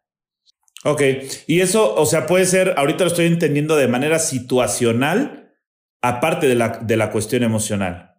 [0.83, 1.01] Ok,
[1.47, 5.53] y eso, o sea, puede ser, ahorita lo estoy entendiendo de manera situacional,
[6.01, 8.15] aparte de la, de la cuestión emocional.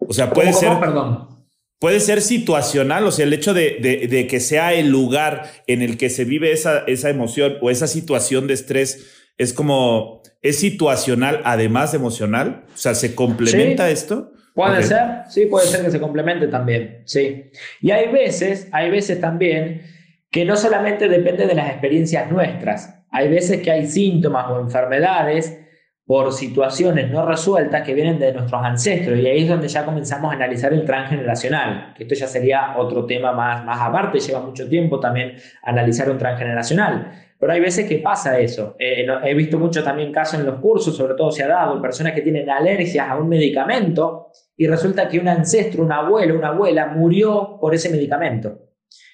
[0.00, 0.78] O sea, puede ser...
[0.80, 1.36] Perdón.
[1.78, 6.08] Puede ser situacional, o sea, el hecho de, que sea el lugar en el que
[6.08, 11.92] se vive esa, esa emoción o esa situación de estrés es como, es situacional además
[11.92, 12.64] de emocional.
[12.74, 14.32] O sea, ¿se complementa esto?
[14.56, 17.50] Puede ser, sí, puede ser que se complemente también, sí.
[17.82, 19.82] Y hay veces, hay veces también
[20.30, 25.60] que no solamente depende de las experiencias nuestras, hay veces que hay síntomas o enfermedades
[26.06, 30.32] por situaciones no resueltas que vienen de nuestros ancestros y ahí es donde ya comenzamos
[30.32, 34.66] a analizar el transgeneracional, que esto ya sería otro tema más, más aparte, lleva mucho
[34.70, 37.25] tiempo también analizar un transgeneracional.
[37.38, 38.76] Pero hay veces que pasa eso.
[38.78, 42.14] Eh, he visto mucho también casos en los cursos, sobre todo se ha dado, personas
[42.14, 46.86] que tienen alergias a un medicamento y resulta que un ancestro, un abuelo, una abuela
[46.86, 48.58] murió por ese medicamento.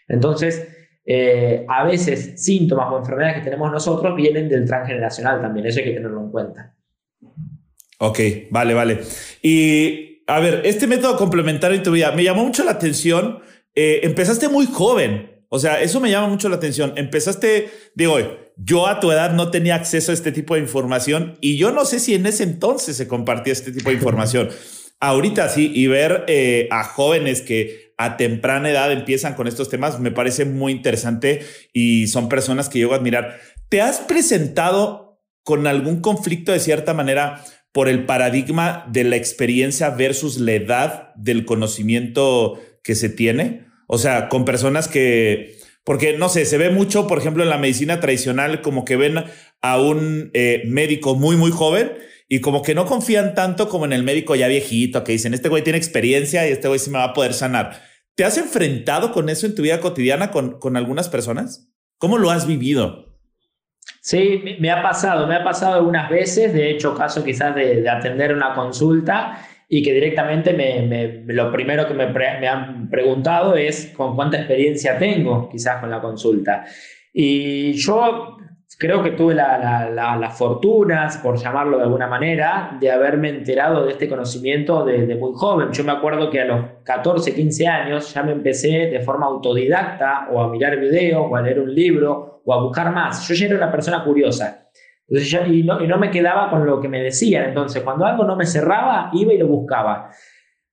[0.07, 0.69] Entonces,
[1.05, 5.87] eh, a veces síntomas o enfermedades que tenemos nosotros vienen del transgeneracional también, eso hay
[5.87, 6.75] que tenerlo en cuenta.
[7.99, 8.19] Ok,
[8.51, 9.01] vale, vale.
[9.43, 13.41] Y a ver, este método complementario en tu vida me llamó mucho la atención.
[13.75, 15.32] Eh, empezaste muy joven.
[15.55, 16.95] O sea, eso me llama mucho la atención.
[16.97, 18.17] Empezaste, digo,
[18.57, 21.85] yo a tu edad no tenía acceso a este tipo de información y yo no
[21.85, 24.49] sé si en ese entonces se compartía este tipo de información.
[24.99, 30.01] Ahorita sí, y ver eh, a jóvenes que a temprana edad empiezan con estos temas
[30.01, 33.39] me parece muy interesante y son personas que llego a admirar.
[33.69, 39.91] ¿Te has presentado con algún conflicto de cierta manera por el paradigma de la experiencia
[39.91, 43.71] versus la edad del conocimiento que se tiene?
[43.87, 47.59] O sea, con personas que, porque no sé, se ve mucho, por ejemplo, en la
[47.59, 49.25] medicina tradicional, como que ven
[49.61, 51.93] a un eh, médico muy, muy joven
[52.29, 55.49] y como que no confían tanto como en el médico ya viejito, que dicen, este
[55.49, 57.83] güey tiene experiencia y este güey sí me va a poder sanar.
[58.15, 61.69] ¿Te has enfrentado con eso en tu vida cotidiana con, con algunas personas?
[61.99, 63.13] ¿Cómo lo has vivido?
[64.01, 67.89] Sí, me ha pasado, me ha pasado algunas veces, de hecho, caso quizás de, de
[67.89, 73.91] atender una consulta y que directamente me, lo primero que me, me, han preguntado es
[73.97, 76.67] con cuánta experiencia tengo quizás con la consulta.
[77.11, 78.37] Y yo
[78.79, 84.11] creo que tuve las fortunas, por llamarlo de alguna manera, de haberme enterado de este
[84.11, 85.73] conocimiento desde muy joven.
[85.73, 90.29] Yo me acuerdo que a los 14, 15 años ya me empecé de forma autodidacta
[90.31, 93.27] o a mirar videos o a leer un libro o a buscar más.
[93.27, 94.69] Yo ya era una persona curiosa
[95.09, 97.45] y, no, y no me quedaba con lo que me decían.
[97.45, 100.11] Entonces, cuando algo no me cerraba, iba y lo buscaba.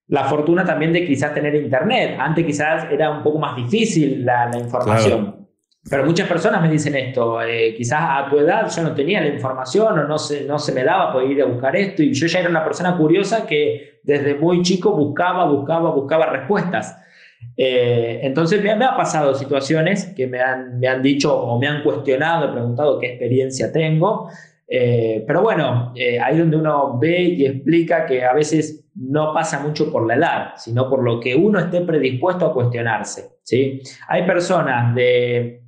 [0.08, 2.16] La fortuna también de quizás tener internet.
[2.18, 5.46] Antes quizás era un poco más difícil la, información.
[5.88, 9.28] pero muchas personas me dicen esto, eh, quizás a tu edad yo no tenía la
[9.28, 12.26] información o no se, no se me daba poder ir a buscar esto y yo
[12.26, 16.96] ya era una persona curiosa que desde muy chico buscaba, buscaba, buscaba respuestas.
[17.56, 21.82] Eh, entonces me, ha pasado situaciones que me han, me han dicho o me han
[21.82, 24.30] cuestionado, preguntado qué experiencia tengo,
[24.66, 29.90] eh, pero bueno, ahí donde uno ve y explica que a veces no pasa mucho
[29.90, 33.30] por la edad, sino por lo que uno esté predispuesto a cuestionarse.
[33.42, 33.80] ¿sí?
[34.08, 35.62] Hay personas de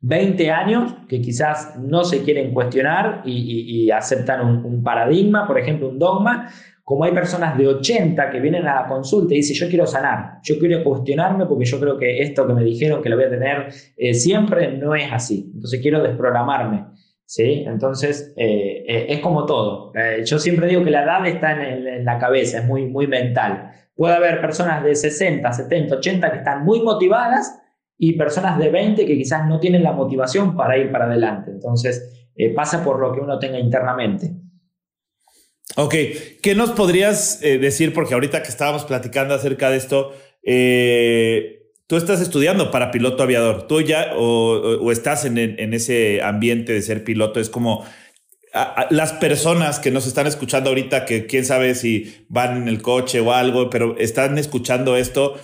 [0.00, 5.98] 20 años que quizás no se quieren cuestionar y, aceptan un, paradigma, por ejemplo, un
[5.98, 6.50] dogma,
[6.84, 10.38] como hay personas de 80 que vienen a la consulta y dicen, yo quiero sanar,
[10.42, 13.30] yo quiero cuestionarme porque yo creo que esto que me dijeron que lo voy a
[13.30, 16.86] tener eh, siempre no es así, entonces quiero desprogramarme.
[17.26, 17.64] ¿Sí?
[17.66, 19.92] Entonces, eh, eh, es como todo.
[20.26, 23.72] yo siempre digo que la edad está en, en, la cabeza, es muy, muy mental.
[23.96, 27.60] Puede haber personas de 60, 70, 80 que están muy motivadas
[27.96, 31.50] y personas de 20 que quizás no tienen la motivación para ir para adelante.
[31.50, 34.32] Entonces, eh, pasa por lo que uno tenga internamente.
[35.76, 35.94] Ok,
[36.42, 37.92] ¿qué nos podrías eh, decir?
[37.92, 43.66] Porque ahorita que estábamos platicando acerca de esto, eh, tú estás estudiando para piloto aviador,
[43.66, 47.84] tú ya o, estás en, en, ese ambiente de ser piloto, es como
[48.90, 53.18] las personas que nos están escuchando ahorita, que quién sabe si van en el coche
[53.18, 55.40] o algo, pero están escuchando esto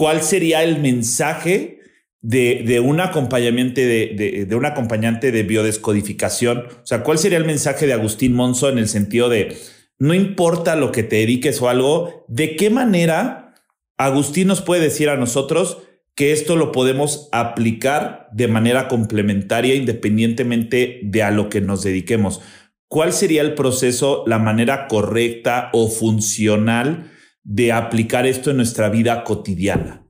[0.00, 1.79] ¿cuál sería el mensaje
[2.22, 6.58] de, un acompañamiento de, un acompañante de biodescodificación?
[6.58, 9.56] O sea, ¿cuál sería el mensaje de Agustín Monzo en el sentido de
[9.98, 13.54] no importa lo que te dediques o algo, de qué manera
[13.98, 15.78] Agustín nos puede decir a nosotros
[16.14, 22.40] que esto lo podemos aplicar de manera complementaria independientemente de a lo que nos dediquemos?
[22.88, 27.10] ¿Cuál sería el proceso, la manera correcta o funcional?
[27.42, 30.06] de aplicar esto en nuestra vida cotidiana?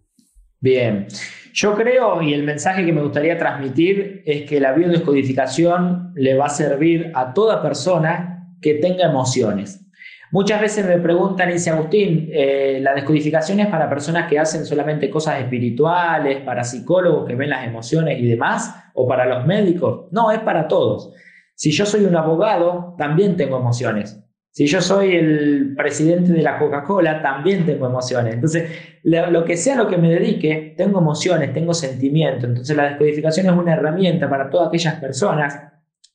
[0.60, 1.06] Bien,
[1.52, 6.46] yo creo y el mensaje que me gustaría transmitir es que la biodescodificación le va
[6.46, 9.86] a servir a toda persona que tenga emociones.
[10.32, 15.10] Muchas veces me preguntan, dice Agustín, eh, ¿la descodificación es para personas que hacen solamente
[15.10, 20.06] cosas espirituales, para psicólogos que ven las emociones y demás, o para los médicos?
[20.12, 21.12] No, es para todos.
[21.56, 24.22] Si yo soy un abogado, también tengo emociones.
[24.52, 28.34] Si yo soy el presidente de la Coca-Cola, también tengo emociones.
[28.34, 28.68] Entonces,
[29.04, 32.44] lo, que sea lo que me dedique, tengo emociones, tengo sentimientos.
[32.44, 35.56] Entonces, la descodificación es una herramienta para todas aquellas personas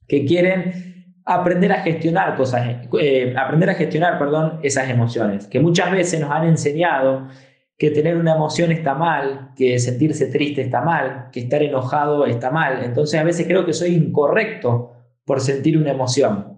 [0.08, 2.68] que quieren aprender a gestionar cosas,
[3.00, 7.30] eh, aprender a gestionar, perdón, esas emociones, que muchas veces nos han enseñado
[7.78, 12.52] que tener una emoción está mal, que sentirse triste está mal, que estar enojado está
[12.52, 12.84] mal.
[12.84, 14.92] Entonces, a veces creo que soy incorrecto
[15.26, 16.55] por sentir una emoción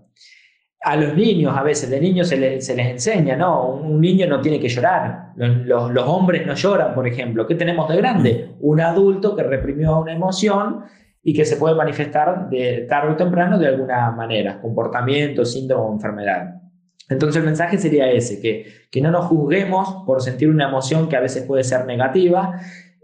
[0.81, 3.71] a los niños a veces, de niños se, les enseña, ¿no?
[3.71, 7.47] Un niño no tiene que llorar, los, hombres no lloran, por ejemplo.
[7.47, 8.55] ¿Qué tenemos de grande?
[8.59, 10.83] Un adulto que reprimió una emoción
[11.23, 15.93] y que se puede manifestar de tarde o temprano de alguna manera, comportamiento, síndrome o
[15.93, 16.61] enfermedad.
[17.09, 21.15] Entonces el mensaje sería ese, que, que no nos juzguemos por sentir una emoción que
[21.15, 22.59] a veces puede ser negativa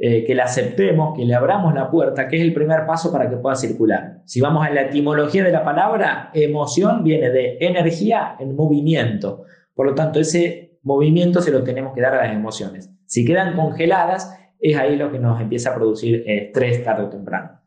[0.05, 3.29] eh, que la aceptemos, que le abramos la puerta, que es el primer paso para
[3.29, 4.17] que pueda circular.
[4.25, 9.45] Si vamos a la etimología de la palabra, emoción viene de energía en movimiento.
[9.73, 12.91] Por lo tanto, ese movimiento se lo tenemos que dar a las emociones.
[13.05, 17.61] Si quedan congeladas, es ahí lo que nos empieza a producir estrés tarde o temprano.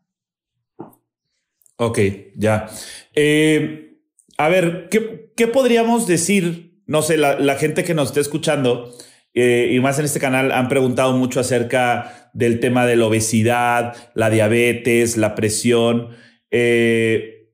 [1.77, 1.99] Ok,
[2.35, 2.67] ya.
[3.15, 3.97] Eh,
[4.37, 6.83] a ver, ¿qué, podríamos decir?
[6.85, 8.91] No sé, la, la gente que nos está escuchando,
[9.39, 13.95] eh, y más en este canal han preguntado mucho acerca del tema de la obesidad,
[14.13, 16.09] la diabetes, la presión.
[16.51, 17.49] Eh,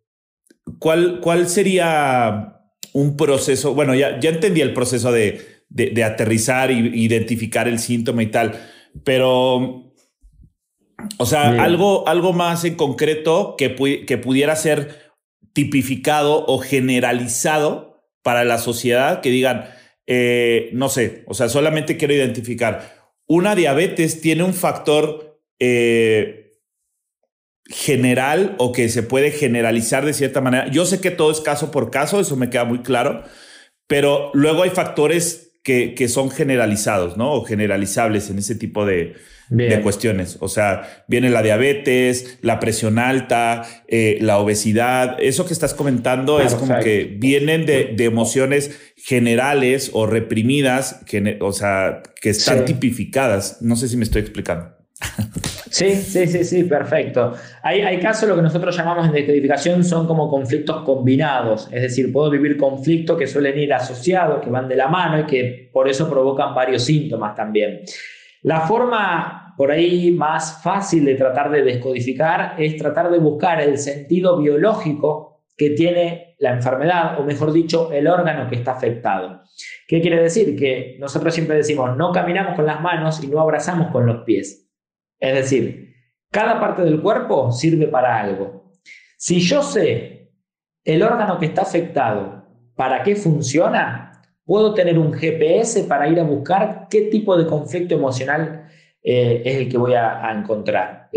[0.77, 2.59] ¿cuál, ¿Cuál sería
[2.91, 3.73] un proceso?
[3.73, 8.59] Bueno, ya, ya entendí el proceso de, de, aterrizar e identificar el síntoma y tal,
[9.05, 9.93] pero,
[11.17, 15.13] o sea, algo, algo más en concreto que, que pudiera ser
[15.53, 19.63] tipificado o generalizado para la sociedad, que digan,
[20.07, 23.02] eh, no sé, o sea, solamente quiero identificar.
[23.33, 26.59] Una diabetes tiene un factor eh,
[27.65, 30.67] general o que se puede generalizar de cierta manera.
[30.69, 33.23] Yo sé que todo es caso por caso, eso me queda muy claro,
[33.87, 37.33] pero luego hay factores que, que son generalizados, ¿no?
[37.33, 39.15] O generalizables en ese tipo de,
[39.49, 40.37] de cuestiones.
[40.39, 45.17] O sea, viene la diabetes, la presión alta, eh, la obesidad.
[45.19, 51.51] Eso que estás comentando es como que vienen de, emociones generales o reprimidas, que, o
[51.53, 53.61] sea, que están tipificadas.
[53.61, 54.75] No sé si me estoy explicando.
[55.73, 57.33] Sí, sí, sí, sí, perfecto.
[57.63, 62.13] Hay, hay casos, lo que nosotros llamamos en decodificación son como conflictos combinados, es decir,
[62.13, 65.89] puedo vivir conflictos que suelen ir asociados, que van de la mano y que por
[65.89, 67.81] eso provocan varios síntomas también.
[68.43, 73.77] La forma por ahí más fácil de tratar de descodificar es tratar de buscar el
[73.77, 79.41] sentido biológico que tiene la enfermedad, o mejor dicho, el órgano que está afectado.
[79.87, 80.57] ¿Qué quiere decir?
[80.57, 84.69] Que nosotros siempre decimos, no caminamos con las manos y no abrazamos con los pies.
[85.19, 85.93] Es decir,
[86.31, 88.71] cada parte del cuerpo sirve para algo.
[89.17, 90.33] Si yo sé
[90.83, 92.43] el órgano que está afectado,
[92.75, 94.12] para qué funciona,
[94.45, 98.67] puedo tener un GPS para ir a buscar qué tipo de conflicto emocional
[99.01, 101.09] eh, es el que voy a, encontrar.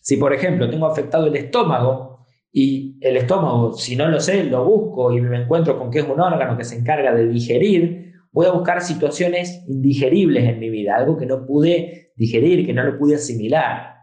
[0.00, 4.64] Si por ejemplo tengo afectado el estómago y el estómago, si no lo sé, lo
[4.64, 8.46] busco y me encuentro con que es un órgano que se encarga de digerir, voy
[8.46, 12.98] a buscar situaciones indigeribles en mi vida, algo que no pude digerir, que no lo
[12.98, 13.96] pude asimilar.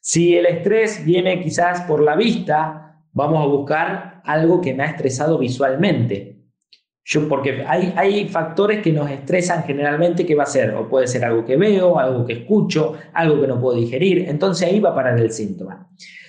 [0.00, 4.86] Si el estrés viene quizás por la vista, vamos a buscar algo que me ha
[4.86, 6.41] estresado visualmente.
[7.04, 11.08] Yo, porque hay, hay factores que nos estresan generalmente que va a ser, o puede
[11.08, 14.90] ser algo que veo, algo que escucho, algo que no puedo digerir, entonces ahí va
[14.90, 15.88] a parar el síntoma.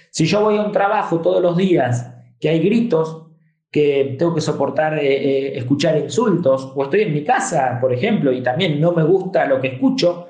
[0.09, 3.27] Si yo voy a un trabajo todos los días que hay gritos,
[3.71, 8.31] que tengo que soportar eh, eh, escuchar insultos, o estoy en mi casa, por ejemplo,
[8.31, 10.27] y también no me gusta lo que escucho,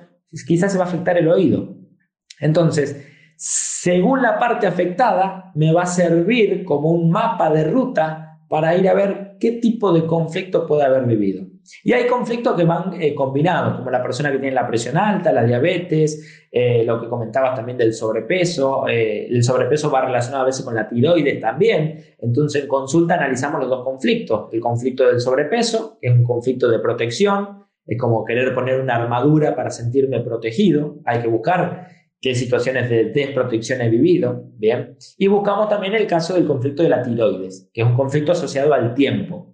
[0.48, 1.76] quizás se va a afectar el oído.
[2.40, 8.76] Entonces, según la parte afectada, me va a servir como un mapa de ruta para
[8.78, 11.46] ir a ver qué tipo de conflicto puede haber vivido.
[11.84, 15.34] Y hay conflictos que van eh, combinados, como la persona que tiene la presión alta,
[15.34, 18.88] la diabetes, eh, lo que comentabas también del sobrepeso.
[18.88, 22.16] Eh, el sobrepeso va relacionado a veces con la tiroides también.
[22.20, 24.48] Entonces, en consulta analizamos los dos conflictos.
[24.54, 28.96] El conflicto del sobrepeso, que es un conflicto de protección, es como querer poner una
[28.96, 31.00] armadura para sentirme protegido.
[31.04, 31.90] Hay que buscar
[32.24, 34.96] qué situaciones de desprotección he vivido, ¿bien?
[35.18, 38.74] Y buscamos también el caso del conflicto de la tiroides, que es un conflicto asociado
[38.74, 39.54] al tiempo.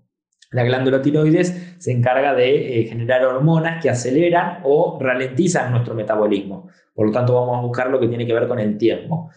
[0.51, 6.69] La glándula tiroides se encarga de eh, generar hormonas que aceleran o ralentizan nuestro metabolismo.
[6.93, 9.31] Por lo tanto, vamos a buscar lo que tiene que ver con el tiempo.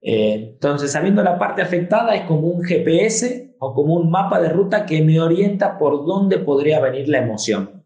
[0.00, 4.48] Eh, entonces, sabiendo la parte afectada, es como un GPS o como un mapa de
[4.48, 7.81] ruta que me orienta por dónde podría venir la emoción.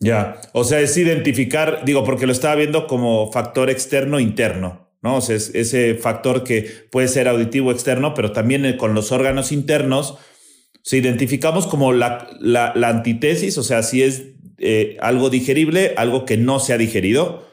[0.00, 5.16] Ya, o sea, es identificar, digo, porque lo estaba viendo como factor externo interno, ¿no?
[5.16, 9.50] O sea, es ese factor que puede ser auditivo externo, pero también con los órganos
[9.50, 10.16] internos,
[10.82, 14.22] se identificamos como la, la, antítesis, o sea, si es
[14.58, 17.44] eh, algo digerible, algo que no se ha digerido,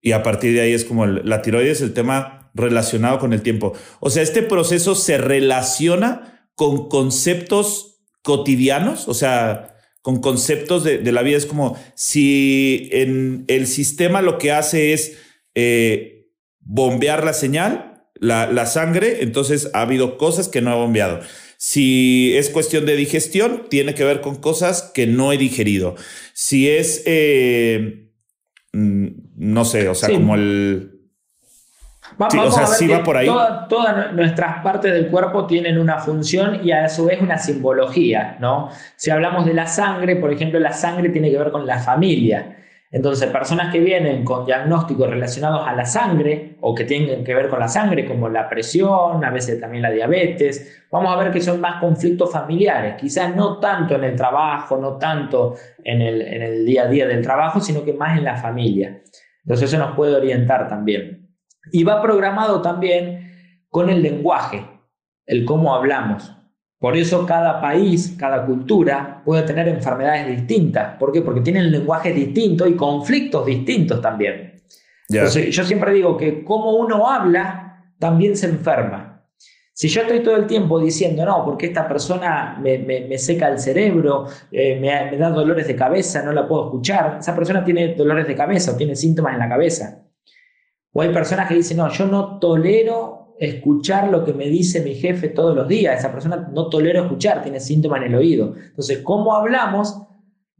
[0.00, 3.74] y a partir de ahí es como la tiroides, el tema relacionado con el tiempo.
[4.00, 11.22] O sea, este proceso se relaciona con conceptos cotidianos, o sea, con conceptos de, la
[11.22, 11.36] vida.
[11.36, 15.18] Es como si en el sistema lo que hace es
[15.54, 16.28] eh,
[16.60, 21.20] bombear la señal, la, sangre, entonces ha habido cosas que no ha bombeado.
[21.56, 25.94] Si es cuestión de digestión, tiene que ver con cosas que no he digerido.
[26.32, 28.10] Si es, eh,
[28.72, 30.99] mm, no sé, o sea, como el
[32.18, 33.26] o sea, sí va por ahí.
[33.68, 38.70] Todas nuestras partes del cuerpo tienen una función y a su vez una simbología, ¿no?
[38.96, 42.56] Si hablamos de la sangre, por ejemplo, la sangre tiene que ver con la familia.
[42.92, 47.48] Entonces, personas que vienen con diagnósticos relacionados a la sangre o que tienen que ver
[47.48, 51.40] con la sangre, como la presión, a veces también la diabetes, vamos a ver que
[51.40, 55.54] son más conflictos familiares, quizás no tanto en el trabajo, no tanto
[55.84, 59.00] en el, en el día a día del trabajo, sino que más en la familia.
[59.44, 61.19] Entonces, eso nos puede orientar también.
[61.72, 63.30] Y va programado también
[63.68, 64.66] con el lenguaje,
[65.26, 66.32] el cómo hablamos.
[66.78, 70.96] Por eso cada país, cada cultura puede tener enfermedades distintas.
[70.98, 71.20] ¿Por qué?
[71.20, 74.54] Porque tienen lenguajes distintos y conflictos distintos también.
[75.08, 79.26] Entonces, yo siempre digo que como uno habla, también se enferma.
[79.74, 84.26] Si yo estoy todo el tiempo diciendo, no, porque esta persona me, seca el cerebro,
[84.50, 88.26] eh, me, me da dolores de cabeza, no la puedo escuchar, esa persona tiene dolores
[88.26, 90.02] de cabeza o tiene síntomas en la cabeza.
[90.92, 94.94] O hay personas que dicen, no, yo no tolero escuchar lo que me dice mi
[94.94, 95.98] jefe todos los días.
[95.98, 98.54] Esa persona no tolero escuchar, tiene síntomas en el oído.
[98.56, 100.02] Entonces, cómo hablamos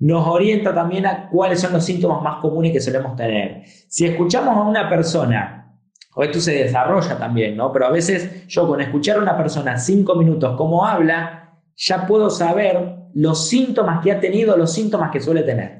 [0.00, 3.64] nos orienta también a cuáles son los síntomas más comunes que solemos tener.
[3.86, 5.78] Si escuchamos a una persona,
[6.14, 7.70] o esto se desarrolla también, ¿no?
[7.70, 12.30] Pero a veces yo con escuchar a una persona cinco minutos cómo habla, ya puedo
[12.30, 15.79] saber los síntomas que ha tenido, los síntomas que suele tener.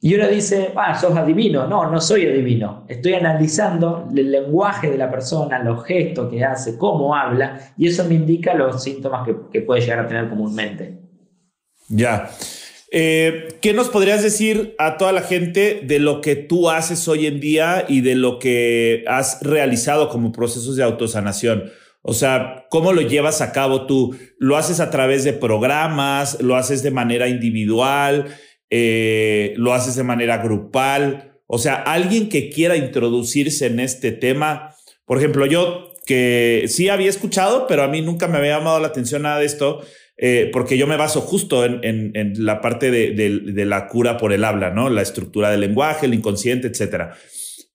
[0.00, 1.66] Y uno dice, ah, sos adivino.
[1.66, 2.84] No, no soy adivino.
[2.88, 8.04] Estoy analizando el lenguaje de la persona, los gestos que hace, cómo habla, y eso
[8.04, 11.00] me indica los síntomas que, puede llegar a tener comúnmente.
[11.88, 12.30] Ya.
[12.92, 17.26] Eh, ¿Qué nos podrías decir a toda la gente de lo que tú haces hoy
[17.26, 21.64] en día y de lo que has realizado como procesos de autosanación?
[22.02, 24.16] O sea, ¿cómo lo llevas a cabo tú?
[24.38, 26.40] ¿Lo haces a través de programas?
[26.40, 28.26] ¿Lo haces de manera individual?
[28.70, 31.38] Eh, lo haces de manera grupal.
[31.46, 34.74] O sea, alguien que quiera introducirse en este tema,
[35.06, 38.88] por ejemplo, yo que sí había escuchado, pero a mí nunca me había llamado la
[38.88, 39.82] atención nada de esto,
[40.16, 44.70] eh, porque yo me baso justo en, la parte de, la cura por el habla,
[44.70, 44.88] ¿no?
[44.88, 47.14] La estructura del lenguaje, el inconsciente, etcétera.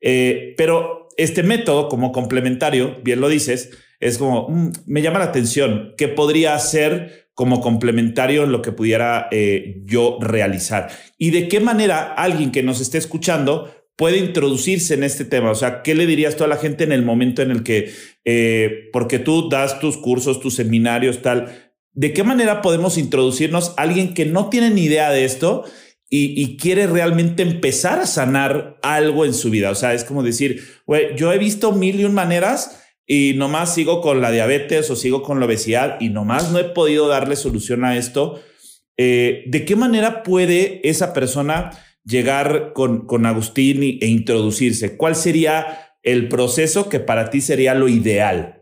[0.01, 3.69] Eh, pero este método, como complementario, bien lo dices,
[3.99, 8.71] es como, mm, me llama la atención, ¿qué podría hacer como complementario en lo que
[8.71, 10.89] pudiera eh, yo realizar?
[11.17, 15.51] ¿Y de qué manera alguien que nos esté escuchando puede introducirse en este tema?
[15.51, 17.91] O sea, ¿qué le dirías tú a la gente en el momento en el que,
[18.25, 23.83] eh, porque tú das tus cursos, tus seminarios, tal, ¿de qué manera podemos introducirnos a
[23.83, 25.63] alguien que no tiene ni idea de esto?
[26.15, 29.71] Y, quiere realmente empezar a sanar algo en su vida.
[29.71, 33.73] O sea, es como decir, güey, yo he visto mil y un maneras y nomás
[33.73, 37.35] sigo con la diabetes o sigo con la obesidad y nomás no he podido darle
[37.35, 38.39] solución a esto.
[38.97, 41.71] Eh, ¿De qué manera puede esa persona
[42.05, 44.97] llegar con, con Agustín e introducirse?
[44.97, 48.59] ¿Cuál sería el proceso que para ti sería lo ideal?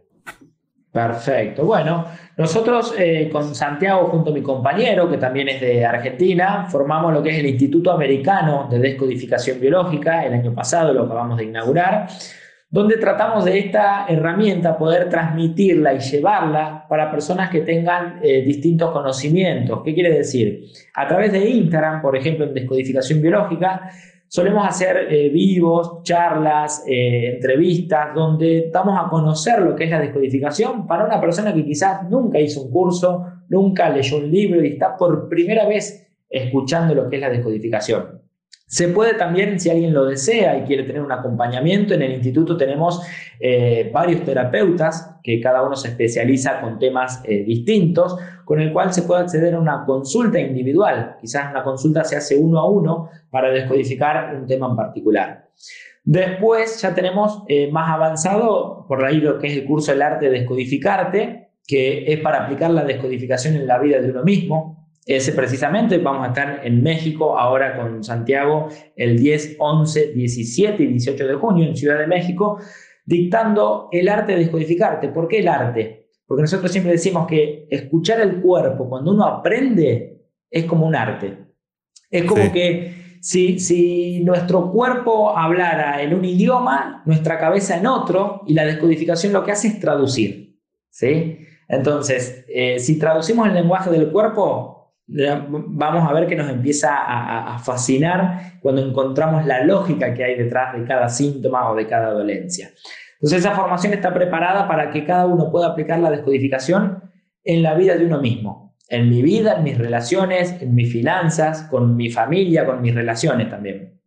[0.91, 1.63] Perfecto.
[1.63, 7.13] Bueno, nosotros eh, con Santiago, junto a mi compañero, que también es de Argentina, formamos
[7.13, 10.25] lo que es el Instituto Americano de Descodificación Biológica.
[10.25, 12.07] El año pasado lo acabamos de inaugurar
[12.71, 18.91] donde tratamos de esta herramienta poder transmitirla y llevarla para personas que tengan eh, distintos
[18.91, 19.81] conocimientos.
[19.83, 20.67] ¿Qué quiere decir?
[20.95, 23.91] A través de Instagram, por ejemplo, en Descodificación Biológica,
[24.25, 29.99] solemos hacer eh, vivos, charlas, eh, entrevistas, donde damos a conocer lo que es la
[29.99, 34.69] descodificación para una persona que quizás nunca hizo un curso, nunca leyó un libro y
[34.69, 38.20] está por primera vez escuchando lo que es la descodificación.
[38.71, 42.55] Se puede también, si alguien lo desea y quiere tener un acompañamiento, en el instituto
[42.55, 43.05] tenemos
[43.37, 48.93] eh, varios terapeutas que cada uno se especializa con temas eh, distintos, con el cual
[48.93, 51.17] se puede acceder a una consulta individual.
[51.19, 55.49] Quizás una consulta se hace uno a uno para descodificar un tema en particular.
[56.05, 60.29] Después ya tenemos eh, más avanzado, por ahí lo que es el curso del arte
[60.29, 65.31] de descodificarte, que es para aplicar la descodificación en la vida de uno mismo, ese
[65.31, 71.27] precisamente vamos a estar en México ahora con Santiago el 10, 11, 17 y 18
[71.27, 72.59] de junio en Ciudad de México,
[73.05, 75.09] dictando el arte de descodificarte.
[75.09, 76.09] ¿Por qué el arte?
[76.25, 81.37] Porque nosotros siempre decimos que escuchar el cuerpo cuando uno aprende es como un arte.
[82.09, 88.41] Es como que si, si, nuestro cuerpo hablara en un idioma, nuestra cabeza en otro,
[88.47, 90.59] y la descodificación lo que hace es traducir.
[90.89, 91.39] ¿sí?
[91.67, 94.80] Entonces, eh, si traducimos el lenguaje del cuerpo,
[95.11, 100.77] vamos a ver que nos empieza a, fascinar cuando encontramos la lógica que hay detrás
[100.77, 102.69] de cada síntoma o de cada dolencia.
[103.15, 107.03] Entonces esa formación está preparada para que cada uno pueda aplicar la descodificación
[107.43, 111.63] en la vida de uno mismo, en mi vida, en mis relaciones, en mis finanzas,
[111.63, 113.99] con mi familia, con mis relaciones también.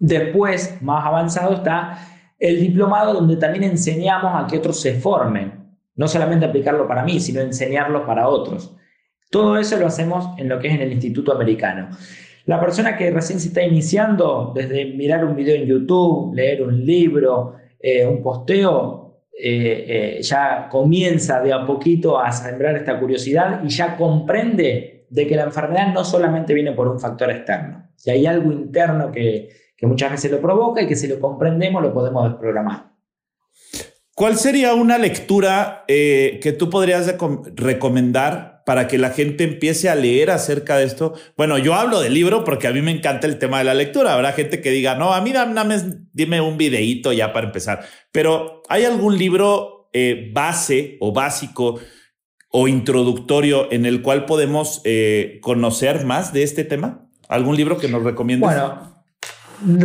[0.00, 1.98] Después, más avanzado está
[2.38, 7.20] el diplomado donde también enseñamos a que otros se formen, no solamente aplicarlo para mí,
[7.20, 8.77] sino enseñarlo para otros.
[9.30, 11.90] Todo eso lo hacemos en lo que es en el Instituto Americano.
[12.46, 16.82] La persona que recién se está iniciando, desde mirar un video en YouTube, leer un
[16.82, 19.84] libro, eh, un posteo, eh,
[20.18, 25.36] eh, ya comienza de a poquito a sembrar esta curiosidad y ya comprende de que
[25.36, 29.86] la enfermedad no solamente viene por un factor externo, que hay algo interno que, que
[29.86, 32.92] muchas veces lo provoca y que si lo comprendemos lo podemos desprogramar.
[34.14, 37.14] ¿Cuál sería una lectura que tú podrías
[37.54, 41.14] recomendar para que la gente empiece a leer acerca de esto.
[41.38, 44.12] Bueno, yo hablo del libro porque a mí me encanta el tema de la lectura.
[44.12, 45.74] Habrá gente que diga, no, a mí dame,
[46.12, 47.80] dime un videíto ya para empezar.
[48.12, 51.80] Pero ¿hay algún libro eh, base o básico
[52.50, 57.08] o introductorio en el cual podemos eh, conocer más de este tema?
[57.26, 58.50] ¿Algún libro que nos recomiendes?
[58.50, 59.02] Bueno,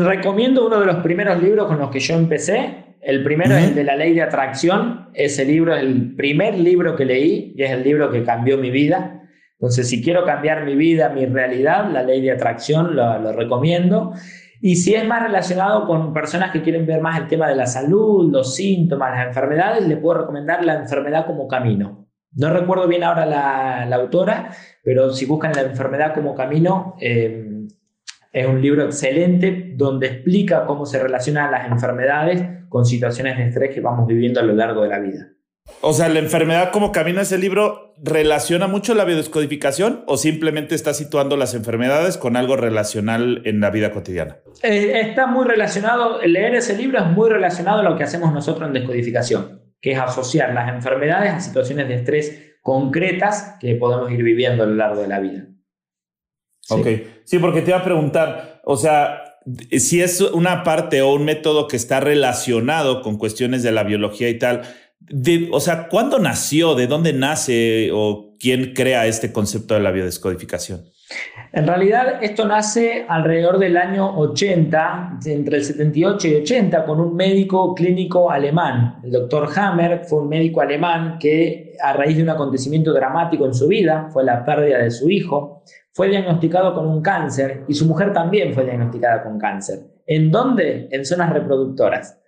[0.05, 3.75] recomiendo uno de los primeros libros con los que yo empecé, el primero es el
[3.75, 5.09] de la ley de atracción.
[5.13, 8.71] Ese libro es el primer libro que leí y es el libro que cambió mi
[8.71, 9.21] vida.
[9.53, 14.13] Entonces, si quiero cambiar mi vida, mi realidad, la ley de atracción lo, recomiendo.
[14.61, 17.65] Y si es más relacionado con personas que quieren ver más el tema de la
[17.65, 22.07] salud, los síntomas, las enfermedades, le puedo recomendar La enfermedad como camino.
[22.35, 24.49] No recuerdo bien ahora la, autora,
[24.83, 27.52] pero si buscan La enfermedad como camino, eh,
[28.33, 33.73] es un libro excelente donde explica cómo se relacionan las enfermedades con situaciones de estrés
[33.73, 35.29] que vamos viviendo a lo largo de la vida.
[35.81, 40.93] O sea, la enfermedad como camina ese libro relaciona mucho la biodescodificación o simplemente está
[40.93, 44.39] situando las enfermedades con algo relacional en la vida cotidiana.
[44.61, 48.67] Eh, está muy relacionado, leer ese libro es muy relacionado a lo que hacemos nosotros
[48.67, 54.23] en descodificación, que es asociar las enfermedades a situaciones de estrés concretas que podemos ir
[54.23, 55.45] viviendo a lo largo de la vida.
[56.69, 57.07] Ok, sí,
[57.39, 59.23] porque te iba a preguntar, o sea,
[59.71, 64.29] si es una parte o un método que está relacionado con cuestiones de la biología
[64.29, 64.61] y tal,
[65.51, 66.75] o sea, ¿cuándo nació?
[66.75, 70.85] ¿De dónde nace o quién crea este concepto de la biodescodificación?
[71.51, 77.15] En realidad esto nace alrededor del año 80, entre el 78 y 80, con un
[77.15, 78.99] médico clínico alemán.
[79.03, 83.53] El doctor Hammer fue un médico alemán que a raíz de un acontecimiento dramático en
[83.53, 87.85] su vida, fue la pérdida de su hijo, fue diagnosticado con un cáncer y su
[87.85, 89.79] mujer también fue diagnosticada con cáncer.
[90.05, 90.87] ¿En dónde?
[90.91, 92.19] En zonas reproductoras.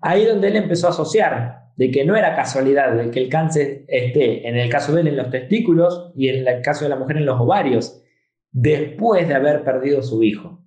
[0.00, 3.84] Ahí donde él empezó a asociar de que no era casualidad de que el cáncer
[3.88, 6.96] esté, en el caso de él, en los testículos y en el caso de la
[6.96, 8.02] mujer en los ovarios,
[8.50, 10.64] después de haber perdido su hijo.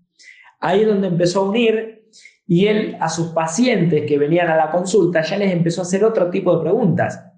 [0.60, 2.08] Ahí es donde empezó a unir
[2.48, 6.04] y él a sus pacientes que venían a la consulta ya les empezó a hacer
[6.04, 7.31] otro tipo de preguntas.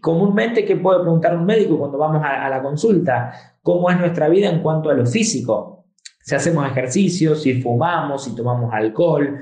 [0.00, 3.32] Comúnmente, ¿qué puede preguntar un médico cuando vamos a, la consulta?
[3.62, 5.86] ¿Cómo es nuestra vida en cuanto a lo físico?
[6.22, 9.38] Si hacemos ejercicios, si fumamos, si tomamos alcohol,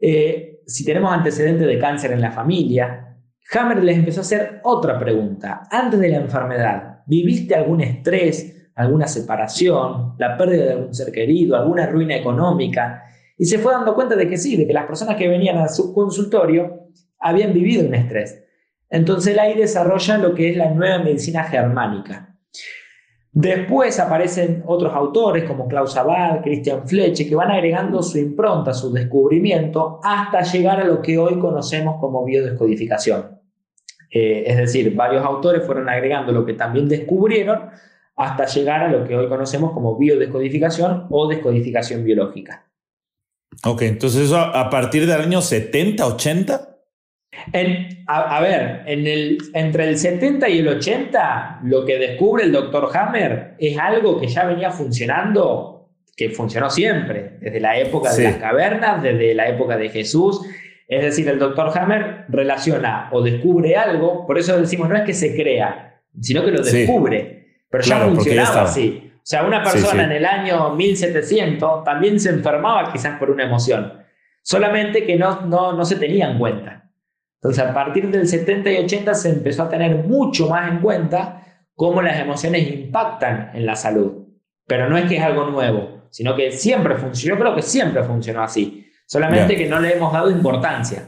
[0.00, 3.16] eh, si tenemos antecedentes de cáncer en la familia.
[3.52, 5.62] Hammer les empezó a hacer otra pregunta.
[5.70, 8.56] Antes de la enfermedad, ¿viviste algún estrés?
[8.76, 13.04] alguna separación, la pérdida de algún ser querido, alguna ruina económica.
[13.36, 15.68] Y se fue dando cuenta de que sí, de que las personas que venían a
[15.68, 18.44] su consultorio habían vivido un estrés.
[18.96, 22.34] Entonces él ahí desarrolla lo que es la nueva medicina germánica.
[23.30, 28.90] Después aparecen otros autores como Klaus Abad, Christian Fleche, que van agregando su impronta, su
[28.90, 33.38] descubrimiento, hasta llegar a lo que hoy conocemos como biodescodificación.
[34.10, 37.68] Eh, es decir, varios autores fueron agregando lo que también descubrieron
[38.16, 42.66] hasta llegar a lo que hoy conocemos como biodescodificación o descodificación biológica.
[43.62, 46.75] Ok, entonces eso a partir del año 70, 80?
[48.06, 52.90] A, ver, en el, entre el 70 y el 80, lo que descubre el doctor
[52.96, 58.36] Hammer es algo que ya venía funcionando, que funcionó siempre, desde la época de las
[58.36, 60.40] cavernas, desde la época de Jesús.
[60.88, 65.14] Es decir, el doctor Hammer relaciona o descubre algo, por eso decimos no es que
[65.14, 67.36] se crea, sino que lo descubre.
[67.68, 69.02] Pero ya funcionaba así.
[69.14, 73.92] O sea, una persona en el año 1700 también se enfermaba quizás por una emoción,
[74.42, 76.85] solamente que no, no, no se tenía en cuenta.
[77.36, 81.64] Entonces, a partir del 70 y 80 se empezó a tener mucho más en cuenta
[81.74, 84.24] cómo las emociones impactan en la salud.
[84.66, 87.36] Pero no es que es algo nuevo, sino que siempre funcionó.
[87.36, 91.06] Yo creo que siempre funcionó así, solamente que no le hemos dado importancia.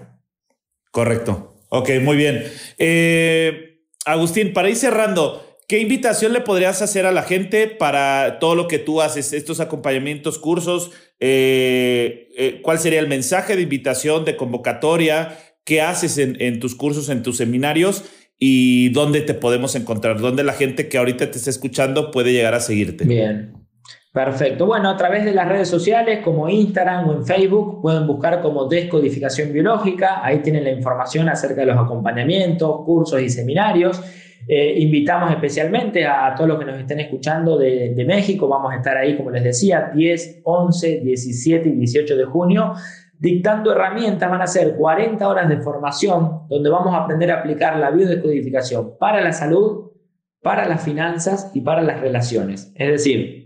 [0.90, 1.56] Correcto.
[1.70, 2.44] Ok, muy bien.
[2.78, 8.54] Eh, Agustín, para ir cerrando, ¿Qué invitación le podrías hacer a la gente para todo
[8.54, 10.92] lo que tú haces, estos acompañamientos, cursos?
[11.20, 15.36] Eh, eh, ¿Cuál sería el mensaje de invitación, de convocatoria?
[15.68, 18.02] ¿Qué haces en, tus cursos, en tus seminarios?
[18.38, 20.18] ¿Y dónde te podemos encontrar?
[20.18, 23.04] ¿Dónde la gente que ahorita te está escuchando puede llegar a seguirte?
[23.04, 23.52] Bien,
[24.10, 24.64] Perfecto.
[24.64, 28.64] Bueno, a través de las redes sociales como Instagram o en Facebook pueden buscar como
[28.64, 30.24] Descodificación Biológica.
[30.24, 34.00] Ahí tienen la información acerca de los acompañamientos, cursos y seminarios.
[34.48, 38.48] Eh, invitamos especialmente a, todos los que nos estén escuchando de, México.
[38.48, 42.72] Vamos a estar ahí, como les decía, 10, 11, 17 y 18 de junio
[43.18, 44.30] dictando herramientas.
[44.30, 48.96] Van a ser 40 horas de formación donde vamos a aprender a aplicar la biodescodificación
[48.98, 49.92] para la salud,
[50.42, 52.72] para las finanzas y para las relaciones.
[52.74, 53.38] Es decir,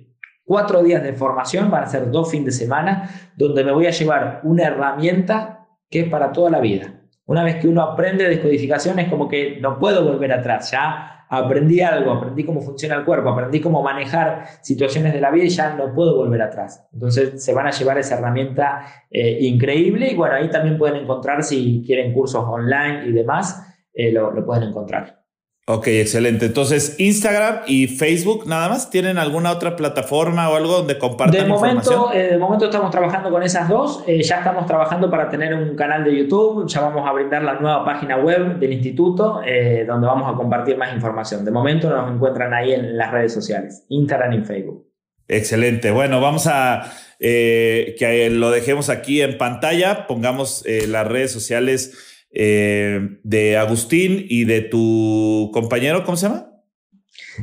[0.45, 3.91] cuatro días de formación, van a ser dos fines de semana, donde me voy a
[3.91, 7.01] llevar una herramienta que es para toda la vida.
[7.25, 11.80] Una vez que uno aprende descodificación es como que no puedo volver atrás, ya aprendí
[11.80, 15.74] algo, aprendí cómo funciona el cuerpo, aprendí cómo manejar situaciones de la vida y ya
[15.74, 16.87] no puedo volver atrás.
[16.93, 21.43] Entonces se van a llevar esa herramienta eh, increíble y bueno, ahí también pueden encontrar
[21.43, 25.22] si quieren cursos online y demás, eh, lo pueden encontrar.
[25.65, 26.47] Ok, excelente.
[26.47, 31.47] Entonces, Instagram y Facebook, nada más, ¿tienen alguna otra plataforma o algo donde compartan de
[31.47, 34.03] momento, eh, de momento estamos trabajando con esas dos.
[34.09, 36.67] Eh, ya estamos trabajando para tener un canal de YouTube.
[36.67, 40.77] Ya vamos a brindar la nueva página web del instituto, eh, donde vamos a compartir
[40.77, 41.45] más información.
[41.45, 44.85] De momento nos encuentran ahí en las redes sociales, Instagram y Facebook.
[45.29, 45.93] Excelente.
[45.93, 50.09] Bueno, vamos a que lo dejemos aquí en pantalla.
[50.09, 56.49] Pongamos las redes sociales eh, de Agustín y de tu compañero, ¿cómo se llama?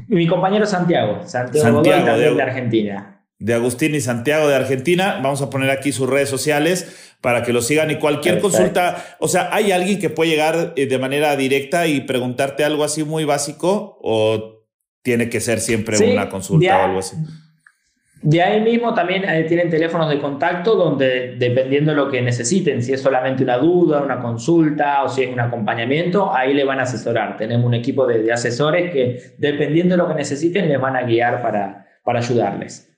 [0.08, 3.24] Mi compañero Santiago, Santiago, de, Argentina.
[3.38, 5.20] De Agustín y Santiago de Argentina.
[5.22, 9.28] Vamos a poner aquí sus redes sociales para que lo sigan y cualquier consulta, o
[9.28, 13.26] sea, ¿hay alguien que puede llegar eh, de manera directa y preguntarte algo así muy
[13.26, 14.66] básico o
[15.02, 17.18] tiene que ser siempre una consulta o algo así?
[18.22, 22.84] De ahí mismo también eh, tienen teléfonos de contacto donde dependiendo de lo que necesiten,
[22.84, 26.80] si es solamente una duda, una consulta o si es un acompañamiento, ahí le van
[26.80, 27.38] a asesorar.
[27.38, 31.42] Tenemos un equipo de, asesores que dependiendo de lo que necesiten les van a guiar
[31.42, 32.90] para, para ayudarles.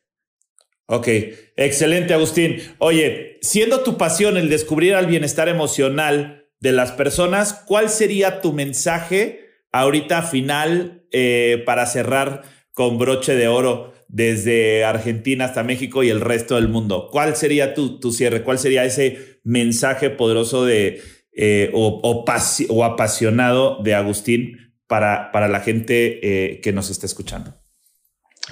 [0.87, 1.07] Ok,
[1.55, 2.57] excelente Agustín.
[2.79, 8.53] Oye, siendo tu pasión el descubrir al bienestar emocional de las personas, ¿cuál sería tu
[8.53, 12.41] mensaje ahorita final eh, para cerrar
[12.73, 17.07] con broche de oro desde Argentina hasta México y el resto del mundo?
[17.11, 18.43] ¿Cuál sería tu, tu cierre?
[18.43, 21.01] ¿Cuál sería ese mensaje poderoso de,
[21.33, 27.55] eh, o, o, apasionado de Agustín para, para la gente eh, que nos está escuchando?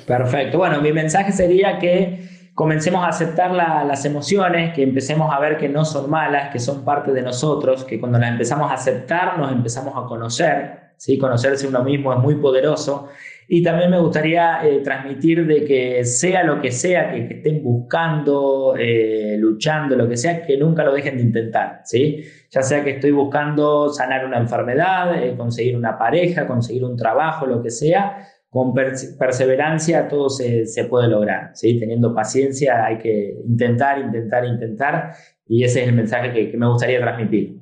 [0.08, 0.58] Perfecto.
[0.58, 5.68] Bueno, mi mensaje sería que comencemos a aceptar las emociones, que empecemos a ver que
[5.68, 9.52] no son malas, que son parte de nosotros, que cuando las empezamos a aceptar nos
[9.52, 11.18] empezamos a conocer, ¿sí?
[11.18, 13.10] conocerse uno mismo es muy poderoso.
[13.52, 18.76] Y también me gustaría eh, transmitir de que sea lo que sea que, estén buscando,
[18.78, 22.24] eh, luchando, lo que sea, que nunca lo dejen de intentar, ¿sí?
[22.52, 27.48] Ya sea que estoy buscando sanar una enfermedad, eh, conseguir una pareja, conseguir un trabajo,
[27.48, 31.80] lo que sea, con perseverancia todo se, puede lograr, ¿sí?
[31.80, 35.14] Teniendo paciencia hay que intentar, intentar, intentar
[35.48, 37.58] y ese es el mensaje que, me gustaría transmitir.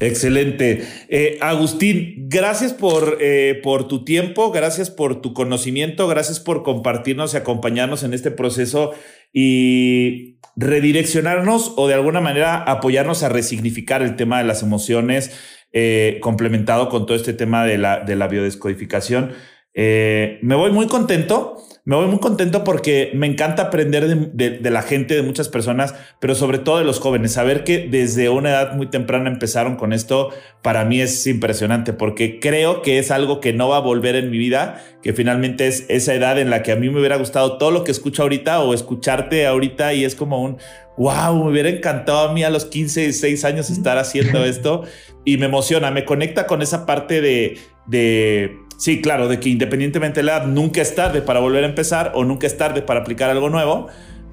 [0.00, 0.84] Excelente.
[1.08, 7.34] Eh, Agustín, gracias por, eh, por tu tiempo, gracias por tu conocimiento, gracias por compartirnos
[7.34, 8.92] y acompañarnos en este proceso
[9.32, 15.32] y redireccionarnos o de alguna manera apoyarnos a resignificar el tema de las emociones,
[15.72, 19.32] eh, complementado con todo este tema de la, de la biodescodificación.
[19.74, 21.56] Me voy muy contento,
[21.86, 26.34] me voy muy contento porque me encanta aprender de, la gente, de muchas personas, pero
[26.34, 27.32] sobre todo de los jóvenes.
[27.32, 30.30] Saber que desde una edad muy temprana empezaron con esto,
[30.62, 34.30] para mí es impresionante porque creo que es algo que no va a volver en
[34.30, 37.58] mi vida, que finalmente es esa edad en la que a mí me hubiera gustado
[37.58, 40.56] todo lo que escucho ahorita o escucharte ahorita y es como un,
[40.96, 44.84] wow, me hubiera encantado a mí a los 15, 16 años estar haciendo esto
[45.26, 50.20] y me emociona, me conecta con esa parte de, de Sí, claro, de que independientemente
[50.20, 53.00] de la edad, nunca es tarde para volver a empezar o nunca es tarde para
[53.00, 53.86] aplicar algo nuevo,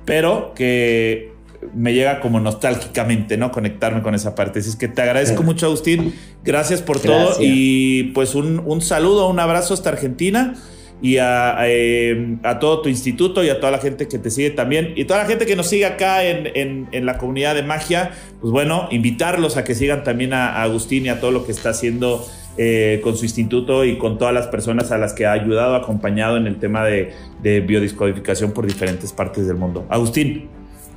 [0.06, 1.32] pero que
[1.76, 3.52] me llega como nostálgicamente, ¿no?
[3.52, 4.60] Conectarme con esa parte.
[4.60, 6.16] Así es que te agradezco mucho, Agustín.
[6.44, 10.56] Gracias por todo y pues un, saludo, un abrazo hasta Argentina
[11.04, 14.94] y eh, a, todo tu instituto y a toda la gente que te sigue también
[14.96, 18.88] y toda la gente que nos sigue acá en, la comunidad de magia, pues bueno,
[18.92, 22.26] invitarlos a que sigan también a Agustín y a todo lo que está haciendo
[22.58, 26.38] eh, con su instituto y con todas las personas a las que ha ayudado, acompañado
[26.38, 29.86] en el tema de, biodiscodificación por diferentes partes del mundo.
[29.90, 30.50] Agustín,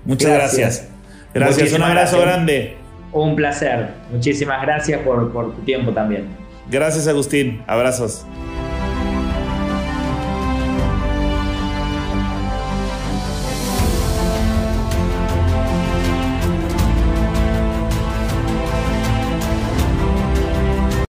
[0.05, 0.89] muchas gracias.
[1.33, 2.77] Gracias, un abrazo grande.
[3.13, 3.91] Un placer.
[4.13, 6.27] Muchísimas gracias por, por tu tiempo también.
[6.71, 7.63] Gracias, Agustín.
[7.67, 8.25] Abrazos.